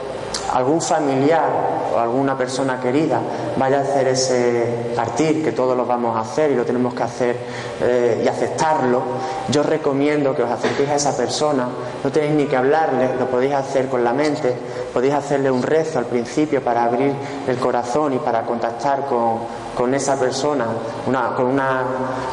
[0.53, 1.45] algún familiar
[1.93, 3.19] o alguna persona querida
[3.57, 7.03] vaya a hacer ese partir, que todos lo vamos a hacer y lo tenemos que
[7.03, 7.37] hacer
[7.81, 9.01] eh, y aceptarlo,
[9.49, 11.67] yo recomiendo que os acerquéis a esa persona,
[12.03, 14.55] no tenéis ni que hablarle, lo podéis hacer con la mente,
[14.93, 17.13] podéis hacerle un rezo al principio para abrir
[17.47, 20.65] el corazón y para contactar con, con esa persona,
[21.03, 21.83] con, una,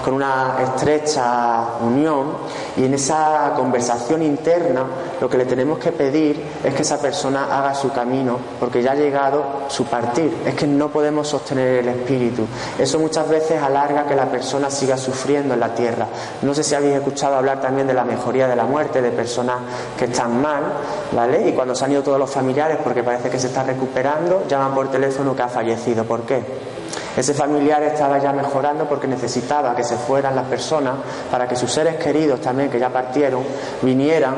[0.05, 2.29] con una estrecha unión
[2.77, 4.85] y en esa conversación interna
[5.21, 8.93] lo que le tenemos que pedir es que esa persona haga su camino porque ya
[8.93, 12.47] ha llegado su partir, es que no podemos sostener el espíritu.
[12.79, 16.07] Eso muchas veces alarga que la persona siga sufriendo en la tierra.
[16.43, 19.57] No sé si habéis escuchado hablar también de la mejoría de la muerte, de personas
[19.99, 20.63] que están mal,
[21.13, 21.49] ¿vale?
[21.49, 24.75] Y cuando se han ido todos los familiares porque parece que se está recuperando, llaman
[24.75, 26.05] por teléfono que ha fallecido.
[26.05, 26.43] ¿Por qué?
[27.17, 30.95] Ese familiar estaba ya mejorando porque necesitaba que se fueran las personas
[31.31, 33.43] para que sus seres queridos también, que ya partieron,
[33.83, 34.35] vinieran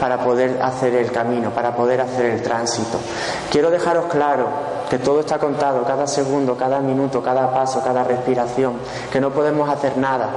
[0.00, 2.98] para poder hacer el camino, para poder hacer el tránsito.
[3.50, 4.48] Quiero dejaros claro
[4.88, 8.74] que todo está contado, cada segundo, cada minuto, cada paso, cada respiración,
[9.12, 10.28] que no podemos hacer nada.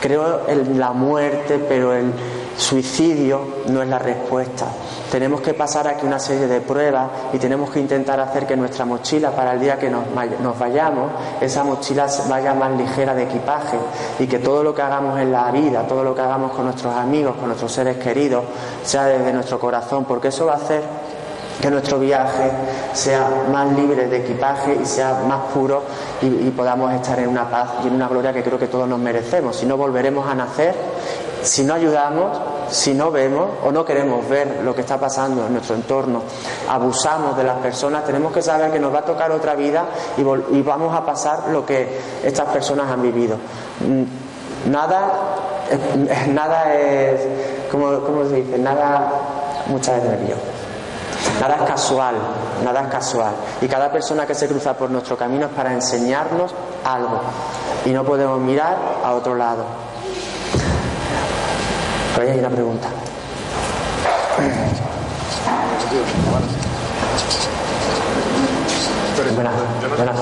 [0.00, 2.12] Creo en la muerte, pero el
[2.56, 4.66] suicidio no es la respuesta.
[5.10, 8.84] Tenemos que pasar aquí una serie de pruebas y tenemos que intentar hacer que nuestra
[8.84, 10.04] mochila para el día que nos,
[10.40, 13.76] nos vayamos, esa mochila vaya más ligera de equipaje
[14.18, 16.94] y que todo lo que hagamos en la vida, todo lo que hagamos con nuestros
[16.96, 18.44] amigos, con nuestros seres queridos,
[18.84, 20.82] sea desde nuestro corazón, porque eso va a hacer
[21.60, 22.50] que nuestro viaje
[22.92, 25.82] sea más libre de equipaje y sea más puro
[26.20, 28.88] y, y, podamos estar en una paz y en una gloria que creo que todos
[28.88, 29.56] nos merecemos.
[29.56, 30.74] Si no, volveremos a nacer,
[31.42, 32.38] si no ayudamos,
[32.70, 36.22] si no vemos o no queremos ver lo que está pasando en nuestro entorno,
[36.68, 39.86] abusamos de las personas, tenemos que saber que nos va a tocar otra vida
[40.16, 40.20] y,
[40.56, 43.36] y vamos a pasar lo que estas personas han vivido.
[44.70, 45.00] Nada,
[46.28, 47.20] nada es,
[47.70, 48.58] ¿cómo, se dice?
[48.58, 49.12] Nada
[49.66, 50.38] muchas nervios.
[51.40, 52.14] Nada es casual,
[52.64, 53.32] nada es casual.
[53.60, 57.20] Y cada persona que se cruza por nuestro camino es para enseñarnos algo.
[57.84, 59.64] Y no podemos mirar a otro lado.
[62.14, 62.88] Pero hay una pregunta.
[69.34, 69.54] Buenas,
[69.96, 70.16] buenas.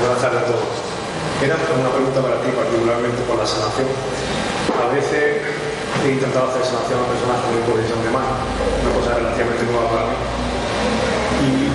[0.00, 0.64] Buenas tardes a todos.
[1.42, 3.88] Era una pregunta para ti, particularmente por la sanación.
[4.80, 5.40] A veces
[6.04, 8.32] he intentado hacer sanación a personas con imposición de mano,
[8.80, 10.16] una cosa relativamente nueva para mí,
[11.44, 11.68] y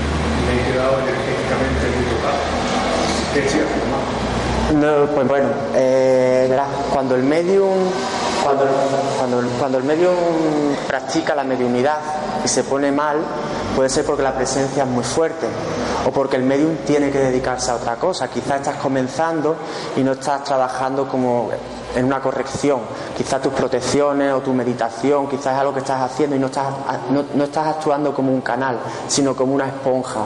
[0.46, 2.42] me he quedado energéticamente muy tocado.
[3.34, 4.15] ¿Qué estoy haciendo mal?
[4.74, 7.72] No, pues bueno, eh, verás, cuando el medium
[8.44, 8.66] cuando,
[9.58, 10.14] cuando, el medium
[10.88, 11.98] practica la mediunidad
[12.44, 13.18] y se pone mal,
[13.76, 15.48] puede ser porque la presencia es muy fuerte
[16.06, 18.28] o porque el medium tiene que dedicarse a otra cosa.
[18.28, 19.56] Quizás estás comenzando
[19.98, 21.50] y no estás trabajando como
[21.96, 22.82] en una corrección.
[23.18, 26.68] Quizás tus protecciones o tu meditación, quizás es algo que estás haciendo y no estás,
[27.10, 30.26] no, no estás actuando como un canal, sino como una esponja.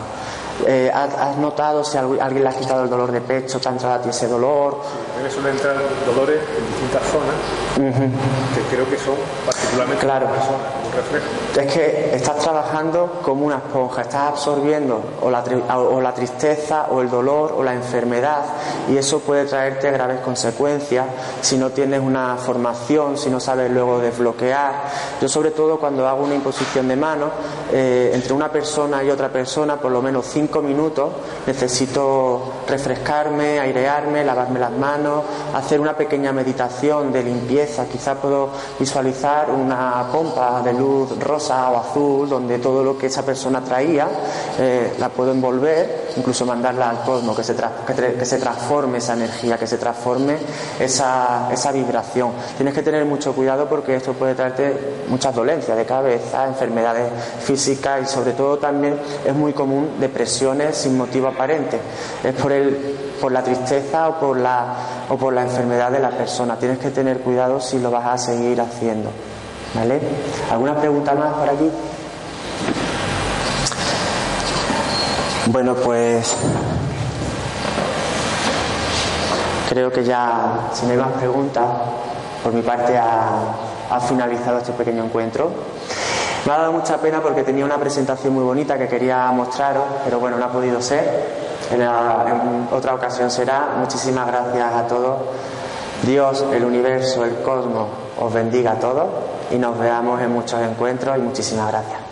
[0.65, 4.09] Eh, ¿has, notado si alguien le ha quitado el dolor de pecho, te ha entrado
[4.09, 4.81] ese dolor?
[5.23, 7.35] Mí suelen entrar dolores en distintas zonas
[7.75, 9.15] que creo que son
[9.45, 10.27] particularmente claro.
[10.27, 11.25] personas, como reflejo.
[11.59, 15.43] Es que estás trabajando como una esponja, estás absorbiendo o la,
[15.73, 18.43] o la tristeza o el dolor o la enfermedad
[18.89, 21.05] y eso puede traerte graves consecuencias
[21.41, 24.73] si no tienes una formación, si no sabes luego desbloquear.
[25.21, 27.29] Yo sobre todo cuando hago una imposición de mano,
[27.71, 31.09] eh, entre una persona y otra persona, por lo menos cinco minutos
[31.45, 37.85] necesito refrescarme, airearme, lavarme las manos, hacer una pequeña meditación de limpieza.
[37.85, 38.49] Quizá puedo
[38.79, 44.07] visualizar una pompa de luz rosa o azul donde todo lo que esa persona traía
[44.57, 49.57] eh, la puedo envolver, incluso mandarla al cosmos, que se, que, se transforme esa energía,
[49.57, 50.37] que se transforme
[50.79, 52.31] esa, esa vibración.
[52.57, 57.11] Tienes que tener mucho cuidado porque esto puede traerte muchas dolencias de cabeza, enfermedades
[57.41, 61.79] físicas y sobre todo también es muy común depresión sin motivo aparente.
[62.23, 62.51] Es por,
[63.19, 64.75] por la tristeza o por la,
[65.09, 66.57] o por la enfermedad de la persona.
[66.57, 69.11] Tienes que tener cuidado si lo vas a seguir haciendo.
[69.73, 69.99] ¿Vale?
[70.51, 71.69] ¿Alguna pregunta más por aquí?
[75.47, 76.35] Bueno, pues
[79.69, 81.65] creo que ya, si no hay más preguntas,
[82.43, 85.51] por mi parte ha finalizado este pequeño encuentro.
[86.45, 90.19] Me ha dado mucha pena porque tenía una presentación muy bonita que quería mostraros, pero
[90.19, 91.38] bueno, no ha podido ser.
[91.71, 93.75] En, otra ocasión será.
[93.77, 95.17] Muchísimas gracias a todos.
[96.03, 99.07] Dios, el universo, el cosmos, os bendiga a todos
[99.51, 102.08] y nos veamos en muchos encuentros y muchísimas gracias.